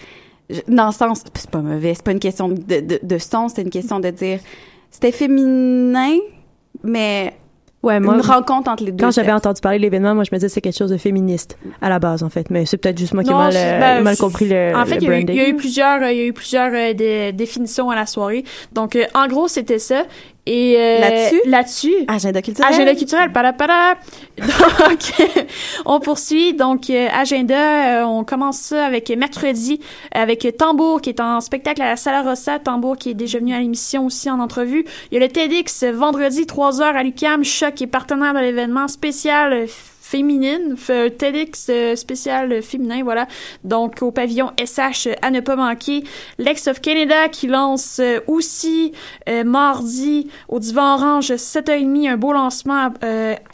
dans 0.69 0.87
le 0.87 0.93
sens 0.93 1.23
c'est 1.35 1.51
pas 1.51 1.61
mauvais, 1.61 1.95
c'est 1.95 2.05
pas 2.05 2.13
une 2.13 2.21
question 2.21 2.49
de, 2.49 2.55
de, 2.81 2.99
de 3.03 3.19
son, 3.19 3.49
c'était 3.49 3.63
une 3.63 3.71
question 3.71 4.01
de 4.01 4.11
dire 4.11 4.39
c'était 4.91 5.13
féminin, 5.13 6.17
mais 6.83 7.35
Ouais, 7.83 7.99
moi, 7.99 8.15
une 8.15 8.21
rencontre 8.21 8.71
entre 8.71 8.85
les 8.85 8.93
deux. 8.93 9.05
Quand 9.05 9.11
j'avais 9.11 9.33
entendu 9.33 9.61
parler 9.61 9.79
de 9.79 9.83
l'événement, 9.83 10.15
moi, 10.15 10.23
je 10.23 10.29
me 10.31 10.37
disais 10.37 10.49
c'est 10.49 10.61
quelque 10.61 10.77
chose 10.79 10.93
de 10.93 10.97
féministe 10.99 11.59
à 11.81 11.89
la 11.89 11.99
base, 11.99 12.23
en 12.23 12.29
fait. 12.31 12.49
Mais 12.49 12.65
c'est 12.65 12.77
peut-être 12.77 12.97
juste 12.97 13.13
moi 13.13 13.25
qui 13.25 13.31
ai 13.31 13.35
mal, 13.35 13.53
c'est- 13.53 13.59
euh, 13.75 13.81
ben, 13.81 14.05
mal 14.05 14.15
c'est- 14.15 14.23
compris 14.23 14.49
le, 14.49 14.73
En 14.77 14.87
fait, 14.87 14.99
il 14.99 15.03
y, 15.03 15.07
a 15.07 15.09
eu, 15.09 15.25
branding. 15.25 15.31
il 15.37 15.43
y 15.43 15.45
a 15.45 15.49
eu 15.49 15.57
plusieurs, 15.57 16.01
euh, 16.01 16.13
il 16.13 16.17
y 16.19 16.21
a 16.21 16.27
eu 16.27 16.33
plusieurs 16.33 16.71
euh, 16.73 16.93
dé- 16.95 17.33
définitions 17.33 17.91
à 17.91 17.97
la 17.97 18.07
soirée. 18.07 18.45
Donc, 18.73 18.95
euh, 18.95 19.03
en 19.15 19.27
gros, 19.27 19.49
c'était 19.49 19.81
ça. 19.81 20.05
Et 20.45 20.75
euh, 20.77 20.99
Là-dessus? 20.99 21.41
là-dessus, 21.47 21.95
agenda 22.09 22.43
culturel. 22.43 22.73
Agenda 22.73 22.95
culturel, 22.97 23.31
para 23.31 23.53
Donc, 24.39 24.99
on 25.87 26.01
poursuit. 26.01 26.55
Donc, 26.55 26.91
euh, 26.91 27.07
agenda, 27.13 28.01
euh, 28.01 28.05
on 28.05 28.25
commence 28.25 28.59
ça 28.59 28.85
avec 28.85 29.09
mercredi, 29.11 29.79
avec 30.11 30.57
Tambour 30.59 31.01
qui 31.01 31.11
est 31.11 31.21
en 31.21 31.41
spectacle 31.41 31.81
à 31.83 31.91
la 31.91 31.97
Sala 31.97 32.23
Rossa. 32.23 32.59
Tambour 32.59 32.97
qui 32.97 33.11
est 33.11 33.15
déjà 33.15 33.39
venu 33.39 33.55
à 33.55 33.61
l'émission 33.61 34.07
aussi 34.07 34.29
en 34.31 34.41
entrevue. 34.41 34.85
Il 35.13 35.15
y 35.15 35.17
a 35.19 35.21
le 35.21 35.29
TEDx 35.29 35.85
vendredi 35.85 36.43
3h 36.43 36.83
à 36.83 37.03
l'UQAM. 37.05 37.45
Choc 37.45 37.81
est 37.81 37.87
partenaire 37.87 38.35
de 38.35 38.41
l'événement 38.41 38.89
spécial 38.89 39.69
féminine, 40.13 40.75
f- 40.75 41.11
TEDx 41.17 41.69
euh, 41.71 41.97
spécial 41.97 42.53
euh, 42.53 42.61
féminin, 42.61 43.03
voilà. 43.03 43.27
Donc, 43.65 44.03
au 44.03 44.11
pavillon 44.13 44.51
SH 44.63 45.07
euh, 45.07 45.15
à 45.23 45.31
ne 45.31 45.41
pas 45.41 45.57
manquer. 45.57 46.05
Lex 46.39 46.67
of 46.69 46.81
Canada 46.83 47.29
qui 47.31 47.47
lance 47.47 48.01
aussi 48.27 48.93
mardi 49.45 50.29
au 50.49 50.59
Divan 50.59 50.95
Orange 50.95 51.33
7h30, 51.33 52.09
un 52.11 52.17
beau 52.17 52.33
lancement 52.33 52.91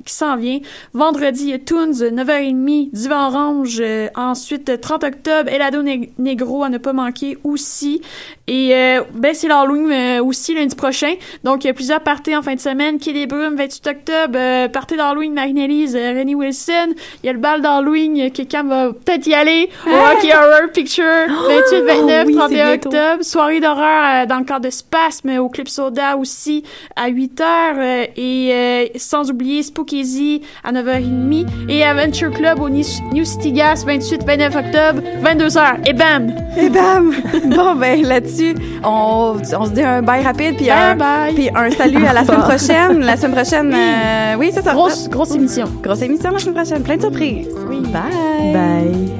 qui 0.04 0.12
s'en 0.12 0.36
vient. 0.36 0.58
Vendredi, 0.92 1.58
Toons 1.60 1.92
9h30, 1.92 2.90
Divan 2.92 3.28
Orange. 3.28 3.82
ensuite, 4.16 4.68
euh, 4.70 4.76
30 4.76 5.04
octobre, 5.04 5.48
Elado 5.50 5.82
Neg- 5.82 6.10
Negro 6.18 6.64
à 6.64 6.68
ne 6.70 6.78
pas 6.78 6.92
manquer 6.92 7.38
aussi. 7.44 8.00
Et 8.46 8.70
ben, 9.14 9.34
c'est 9.34 9.46
l'Halloween 9.48 10.20
aussi 10.20 10.54
lundi 10.54 10.74
prochain. 10.74 11.14
Donc, 11.44 11.64
il 11.64 11.66
y 11.66 11.70
a 11.70 11.74
plusieurs 11.74 12.00
parties 12.00 12.34
en 12.34 12.42
fin 12.42 12.54
de 12.54 12.60
semaine. 12.60 12.98
Quai 12.98 13.12
des 13.12 13.26
Brumes, 13.26 13.56
28 13.56 13.86
octobre, 13.88 14.68
partie 14.68 14.96
d'Halloween, 14.96 15.34
Marine-Élise, 15.34 15.94
euh, 15.94 16.14
René 16.18 16.34
Williams, 16.34 16.47
Wilson. 16.48 16.94
Il 17.22 17.26
y 17.26 17.28
a 17.28 17.32
le 17.32 17.38
bal 17.38 17.60
d'Halloween. 17.60 18.30
Quelqu'un 18.30 18.62
va 18.64 18.92
peut-être 18.92 19.26
y 19.26 19.34
aller. 19.34 19.68
Au 19.86 19.90
Hockey 19.90 20.32
Horror 20.34 20.70
Picture. 20.72 21.04
28, 21.48 21.82
29, 21.86 22.26
oui, 22.26 22.32
c'est 22.32 22.38
31 22.38 22.48
bientôt. 22.48 22.88
octobre. 22.88 23.22
Soirée 23.24 23.60
d'horreur 23.60 24.22
euh, 24.22 24.26
dans 24.26 24.38
le 24.38 24.44
cadre 24.44 24.64
de 24.66 24.70
Spasme 24.70 25.38
au 25.38 25.48
Club 25.48 25.68
Soda 25.68 26.16
aussi 26.16 26.64
à 26.96 27.08
8 27.08 27.40
h 27.40 28.08
et 28.16 28.50
euh, 28.52 28.84
sans 28.96 29.30
oublier 29.30 29.62
Spookeasy 29.62 30.42
à 30.64 30.72
9h30 30.72 31.46
et 31.68 31.84
Adventure 31.84 32.30
Club 32.30 32.60
au 32.60 32.68
New 32.68 32.84
New 33.12 33.24
City 33.24 33.52
Gas 33.52 33.84
28, 33.86 34.24
29 34.24 34.56
octobre, 34.56 35.02
22h. 35.22 35.88
Et 35.88 35.92
bam! 35.92 36.32
Et 36.56 36.68
bam! 36.68 37.12
bon, 37.44 37.74
ben 37.74 38.02
là-dessus, 38.02 38.54
on, 38.84 39.36
on 39.58 39.64
se 39.64 39.70
dit 39.70 39.82
un 39.82 40.02
bye 40.02 40.22
rapide, 40.22 40.56
puis 40.56 40.70
un, 40.70 40.94
bye. 40.96 41.34
puis 41.34 41.50
un 41.54 41.70
salut 41.70 42.04
à 42.06 42.12
la 42.12 42.24
semaine 42.24 42.40
prochaine. 42.48 43.00
La 43.00 43.16
semaine 43.16 43.32
prochaine, 43.34 43.74
euh, 43.74 44.36
oui, 44.38 44.50
c'est 44.52 44.62
ça. 44.62 44.72
Grosse, 44.72 45.08
grosse 45.08 45.34
émission. 45.34 45.66
Grosse 45.82 46.02
émission 46.02 46.32
semaine 46.38 46.54
prochaine. 46.54 46.82
Plein 46.82 46.96
de 46.96 47.02
surprises. 47.02 47.48
Oui. 47.68 47.80
Bye! 47.92 48.52
Bye. 48.52 49.17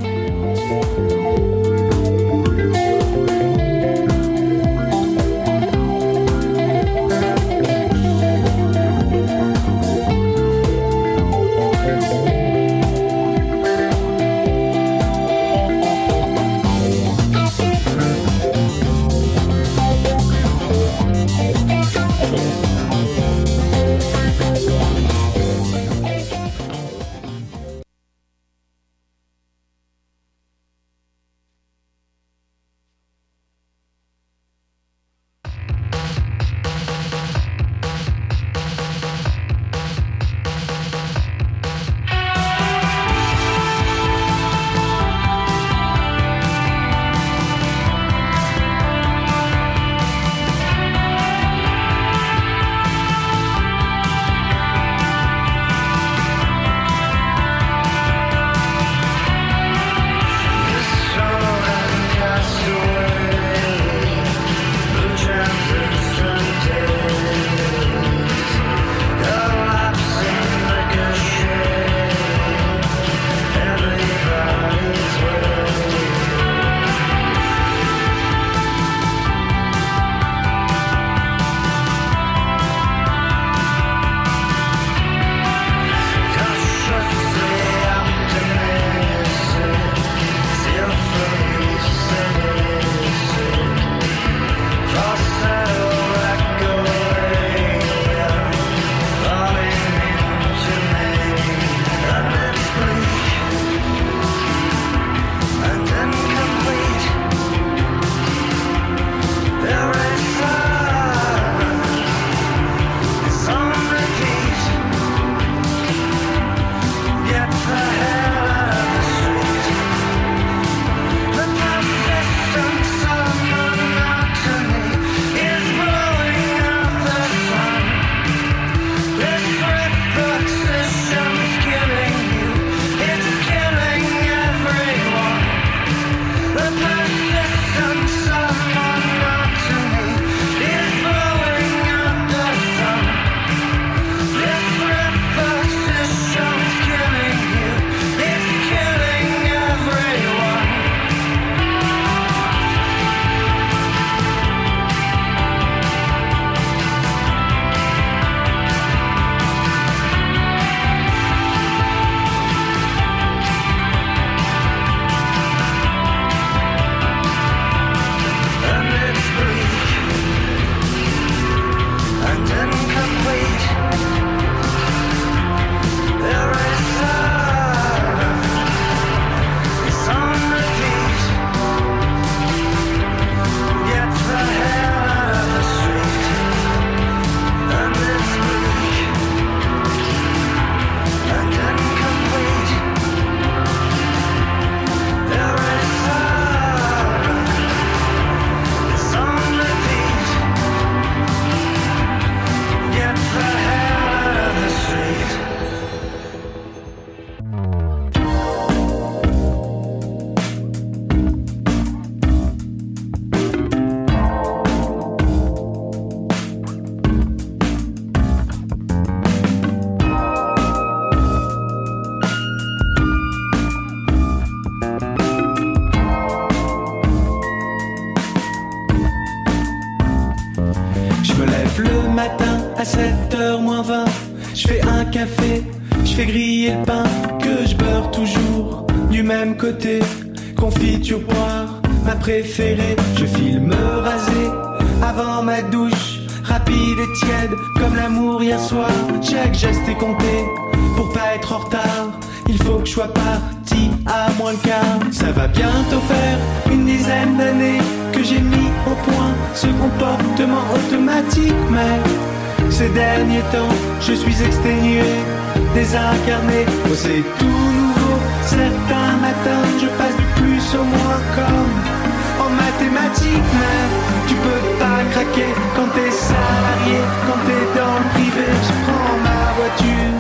Oh, 266.01 266.95
c'est 266.95 267.23
tout 267.39 267.47
nouveau. 267.47 268.17
Certains 268.43 269.17
matins, 269.21 269.69
je 269.81 269.87
passe 269.99 270.17
du 270.17 270.25
plus 270.37 270.75
au 270.79 270.85
moins 270.85 271.21
comme 271.35 272.47
en 272.47 272.51
mathématiques, 272.51 273.53
mais 273.61 273.83
tu 274.29 274.35
peux 274.35 274.79
pas 274.79 275.03
craquer 275.13 275.53
quand 275.75 275.89
t'es 275.95 276.11
salarié, 276.11 276.99
quand 277.27 277.41
t'es 277.47 277.79
dans 277.79 277.99
le 277.99 278.09
privé. 278.15 278.47
Je 278.67 278.73
prends 278.85 279.19
ma 279.29 279.43
voiture 279.59 280.15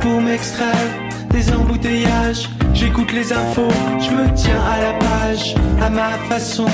pour 0.00 0.20
m'extraire 0.20 0.90
des 1.30 1.52
embouteillages. 1.52 2.48
J'écoute 2.74 3.12
les 3.12 3.32
infos, 3.32 3.68
je 4.00 4.10
me 4.10 4.34
tiens 4.34 4.60
à 4.60 4.78
la 4.82 4.92
page, 4.98 5.54
à 5.82 5.90
ma 5.90 6.10
façon. 6.28 6.66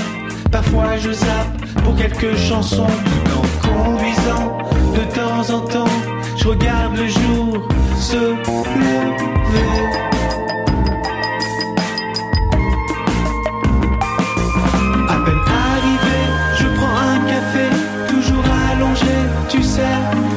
Parfois 0.51 0.97
je 0.99 1.13
zappe 1.13 1.83
pour 1.85 1.95
quelques 1.97 2.37
chansons 2.37 2.87
tout 2.87 3.31
en 3.39 3.69
conduisant. 3.69 4.59
De 4.95 5.05
temps 5.15 5.55
en 5.55 5.61
temps, 5.61 5.95
je 6.43 6.49
regarde 6.49 6.97
le 6.97 7.07
jour 7.07 7.69
se 7.99 8.17
lever. 8.17 9.71
À 15.09 15.17
peine 15.25 15.45
arrivé, 15.69 16.19
je 16.59 16.67
prends 16.77 16.97
un 17.15 17.21
café, 17.33 17.67
toujours 18.09 18.45
allongé, 18.73 19.17
tu 19.49 19.63
sais, 19.63 19.83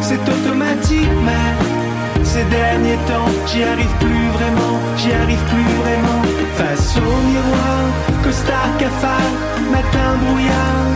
c'est 0.02 0.22
automatique, 0.34 1.16
mais 1.24 2.24
ces 2.24 2.44
derniers 2.46 3.00
temps, 3.08 3.32
j'y 3.48 3.64
arrive 3.64 3.96
plus 4.00 4.28
vraiment, 4.38 4.76
j'y 4.98 5.12
arrive 5.14 5.44
plus 5.54 5.74
vraiment. 5.84 6.22
Face 6.58 6.98
au 6.98 7.28
miroir, 7.30 7.82
costard, 8.24 8.72
cafard, 8.78 9.32
matin 9.72 10.10
brouillard, 10.24 10.88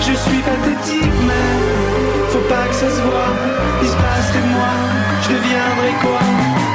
je 0.00 0.14
suis 0.14 0.42
pathétique, 0.50 1.18
mais 1.26 1.85
pas 2.48 2.68
que 2.68 2.74
ça 2.74 2.90
se 2.90 3.00
voit. 3.02 3.32
Il 3.82 3.88
se 3.88 3.96
passe 3.96 4.30
que 4.32 4.38
moi, 4.48 4.72
je 5.22 5.28
deviendrai 5.28 5.92
quoi? 6.00 6.65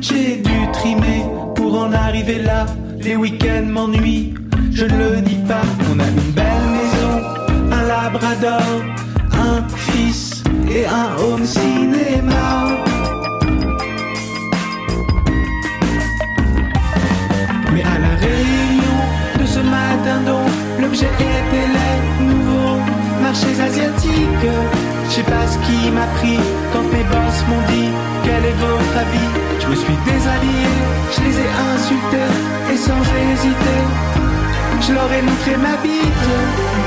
J'ai 0.00 0.36
dû 0.36 0.70
trimer 0.72 1.24
pour 1.54 1.78
en 1.78 1.92
arriver 1.92 2.42
là. 2.42 2.66
Les 3.00 3.16
week-ends 3.16 3.66
m'ennuient, 3.66 4.34
je 4.70 4.84
ne 4.84 4.96
le 4.96 5.20
dis 5.22 5.40
pas. 5.48 5.62
On 5.90 5.98
a 5.98 6.06
une 6.08 6.32
belle 6.32 6.68
maison, 6.76 7.14
un 7.70 7.82
labrador, 7.82 8.82
un 9.32 9.62
fils 9.76 10.42
et 10.70 10.86
un 10.86 11.16
home 11.18 11.44
cinéma. 11.44 12.68
Mais 17.72 17.82
à 17.82 17.98
la 17.98 18.14
réunion 18.26 18.98
de 19.40 19.46
ce 19.46 19.60
matin 19.60 20.20
donc 20.26 20.48
L'objet 20.80 21.06
était 21.06 21.68
les 21.76 22.24
nouveaux 22.26 22.78
marchés 23.22 23.60
asiatiques 23.60 24.46
Je 25.08 25.10
sais 25.10 25.22
pas 25.22 25.46
ce 25.46 25.58
qui 25.66 25.90
m'a 25.90 26.06
pris 26.18 26.38
quand 26.72 26.84
mes 26.92 27.04
boss 27.04 27.36
m'ont 27.48 27.64
dit 27.72 27.83
me 29.74 29.80
suis 29.80 29.96
déshabillé, 30.04 30.70
je 31.16 31.20
les 31.22 31.36
ai 31.38 31.50
insultés 31.74 32.30
Et 32.72 32.76
sans 32.76 33.00
hésiter. 33.00 33.80
Je 34.80 34.92
leur 34.92 35.10
ai 35.12 35.22
montré 35.22 35.56
ma 35.56 35.76
bite 35.82 36.30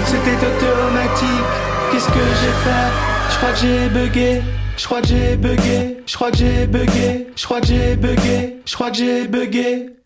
C'était 0.06 0.40
automatique. 0.50 1.54
Qu'est-ce 1.92 2.08
que 2.08 2.26
j'ai 2.40 2.56
fait? 2.64 2.88
Je 3.32 3.38
crois 3.38 3.52
que 3.52 3.60
j'ai 3.60 3.90
bugué 3.90 4.42
je 4.78 4.86
crois 4.86 5.02
que 5.02 5.08
j'ai 5.08 5.36
bugué, 5.36 5.98
je 6.06 6.16
crois 6.16 6.30
que 6.30 6.38
j'ai 6.38 6.68
bugué, 6.68 7.28
je 7.36 7.46
crois 7.46 7.60
que 7.62 7.66
j'ai 7.66 7.96
bugué, 7.96 8.58
je 8.64 8.74
crois 8.76 8.92
que 8.92 8.98
j'ai 8.98 9.28
bugué. 9.28 9.97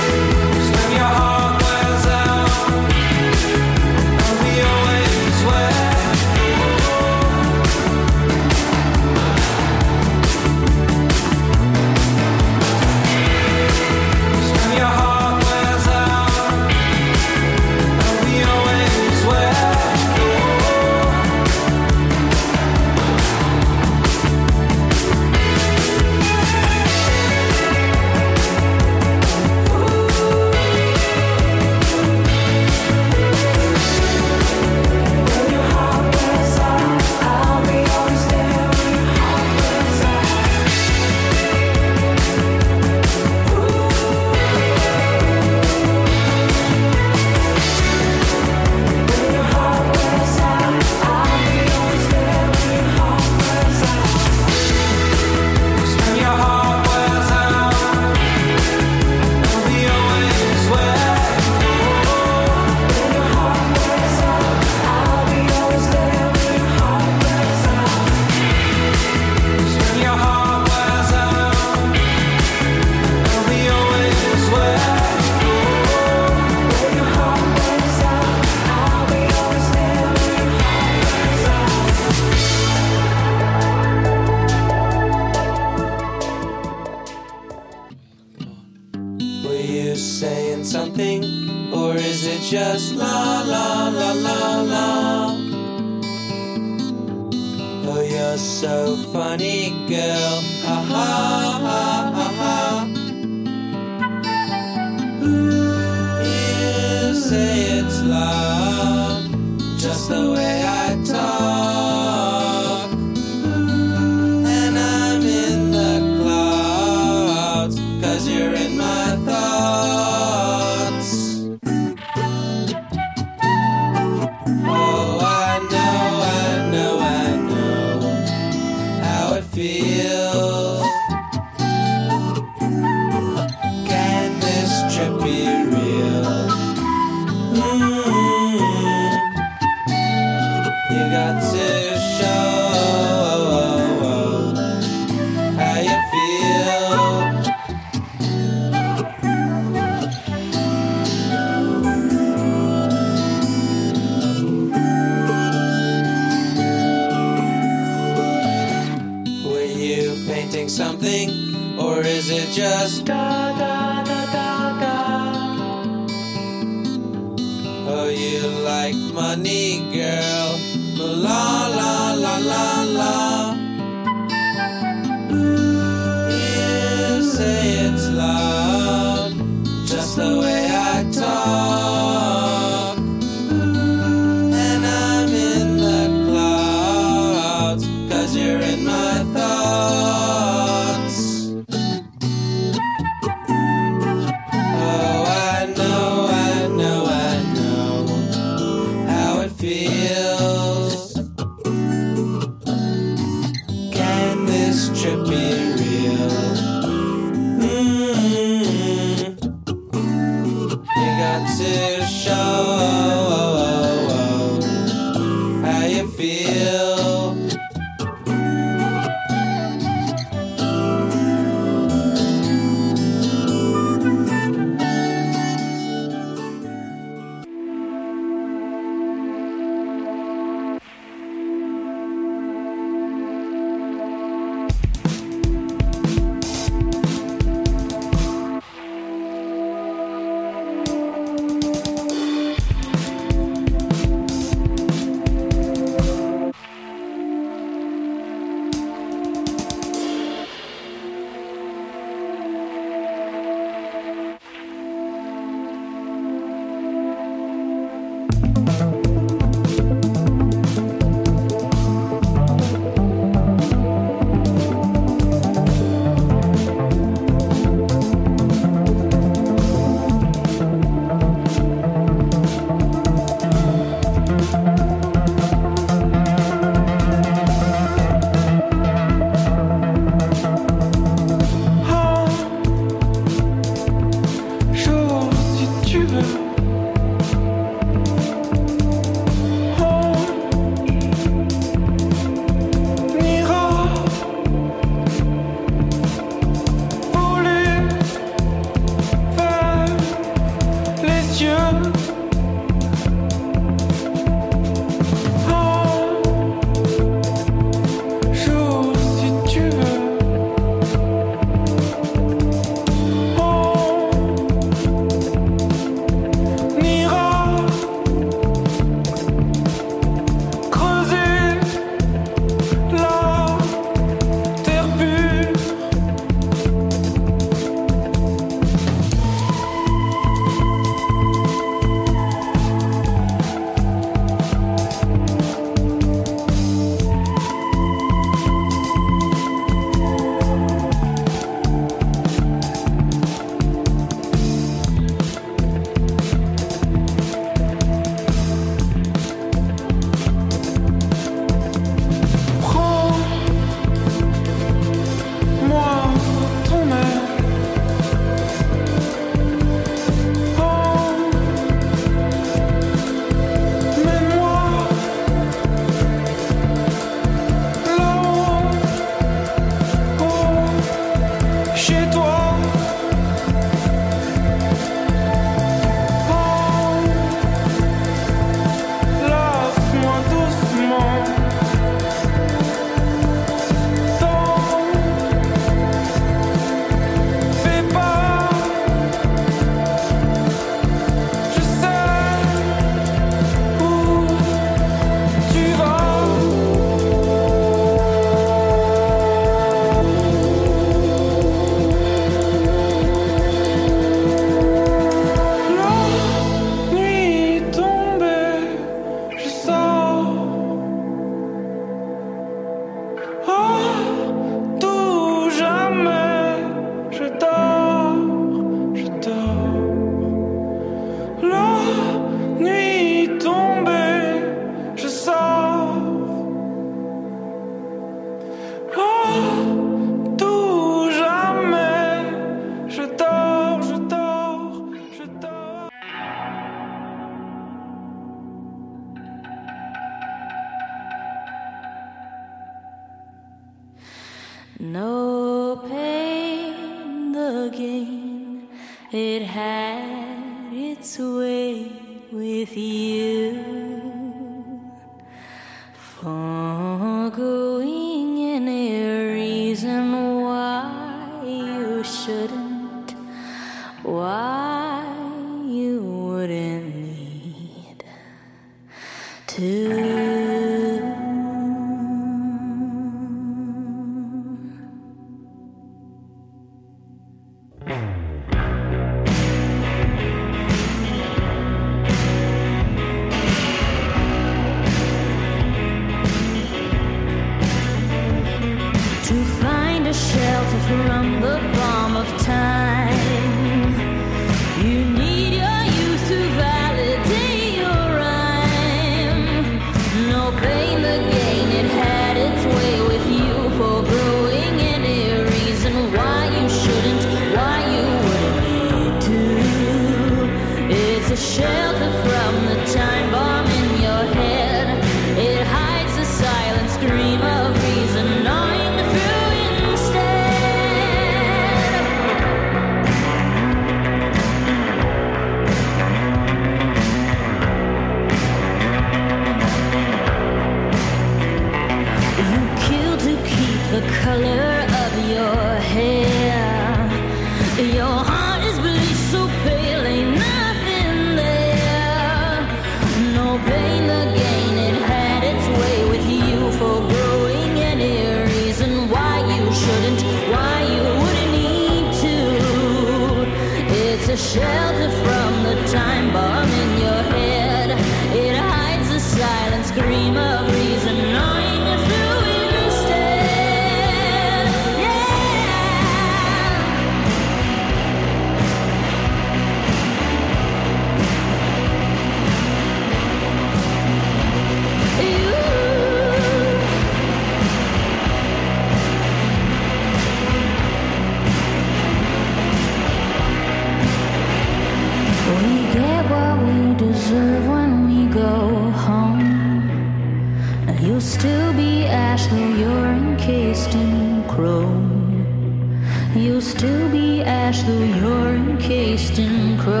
still 591.31 591.71
be 591.73 592.05
ash 592.07 592.45
though 592.47 592.73
you're 592.81 593.13
encased 593.13 593.93
in 593.95 594.43
chrome. 594.49 596.03
You'll 596.35 596.61
still 596.61 597.09
be 597.09 597.41
ash 597.41 597.83
though 597.83 598.03
you're 598.19 598.55
encased 598.55 599.39
in 599.39 599.77
chrome. 599.77 600.00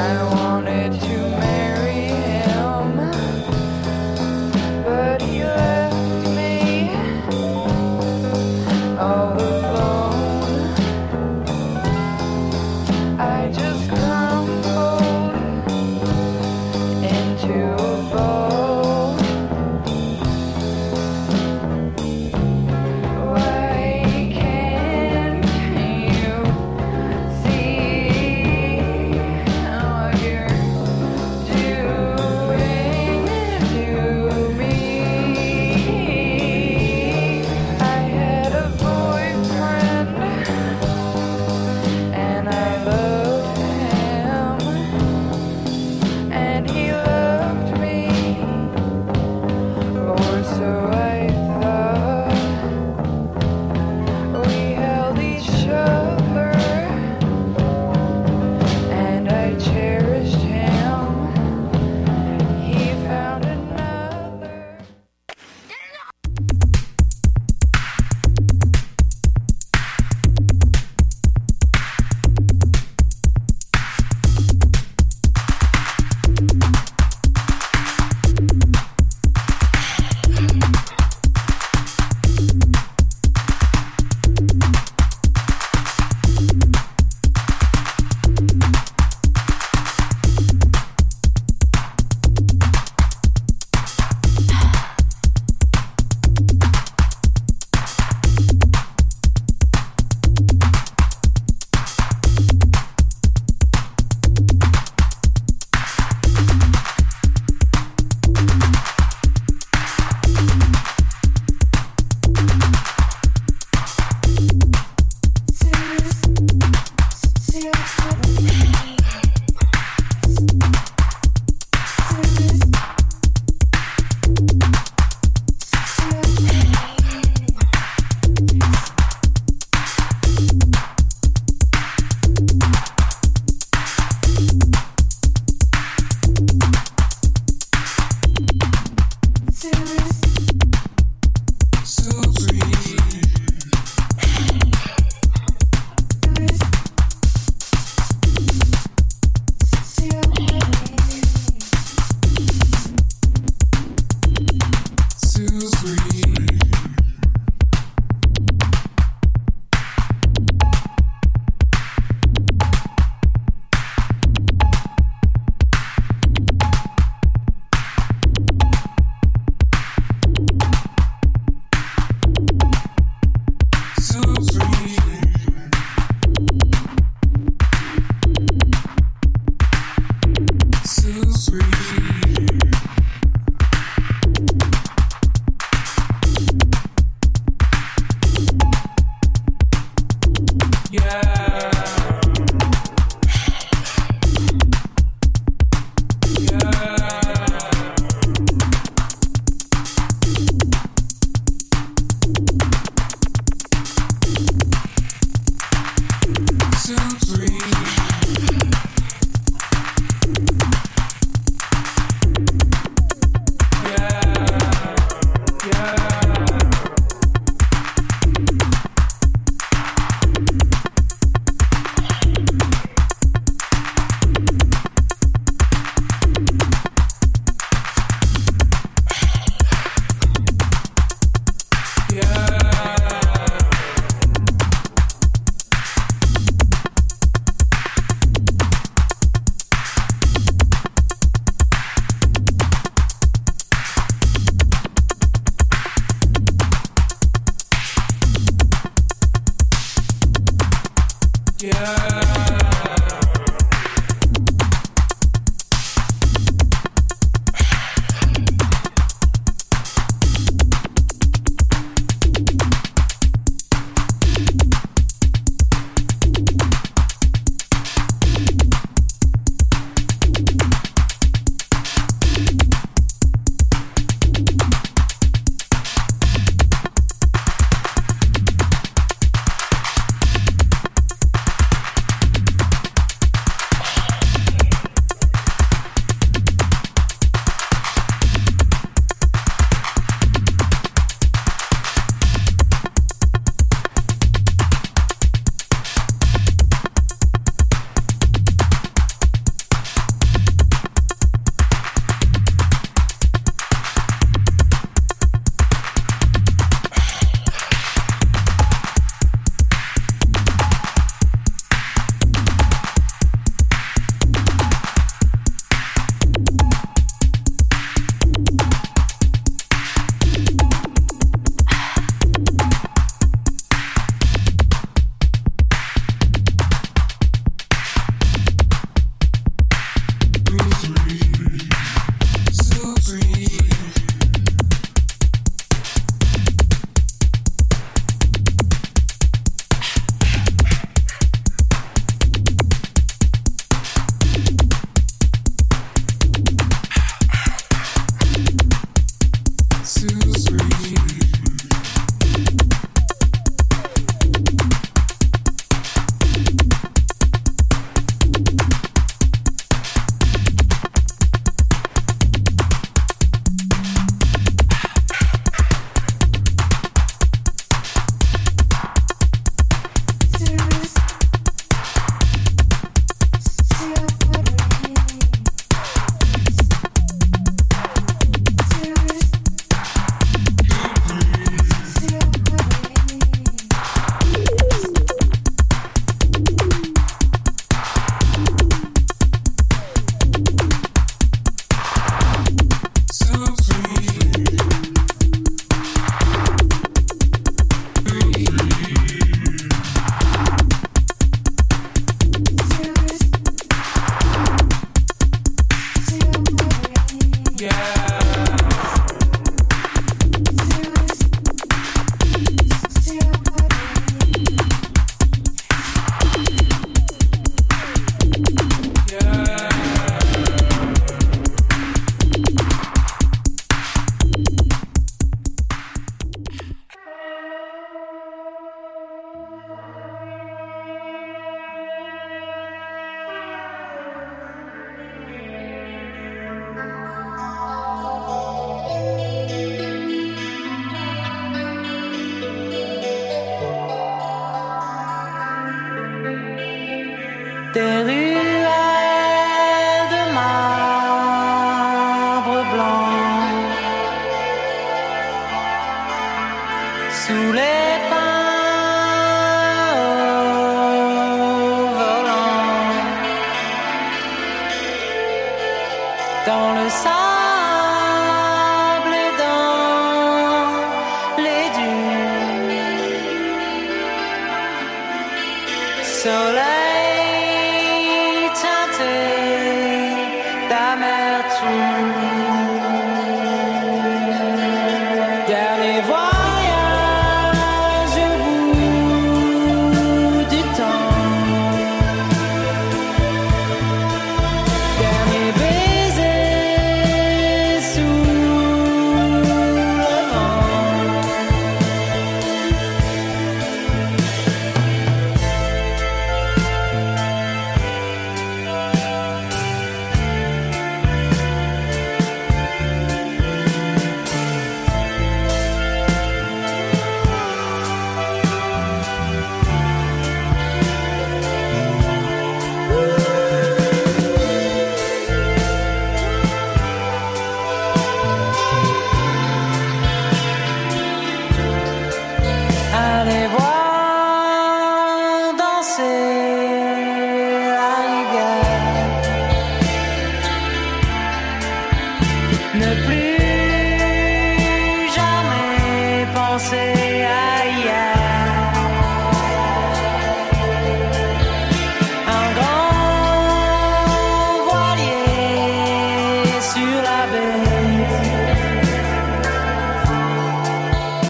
I 0.00 0.14
don't 0.14 0.39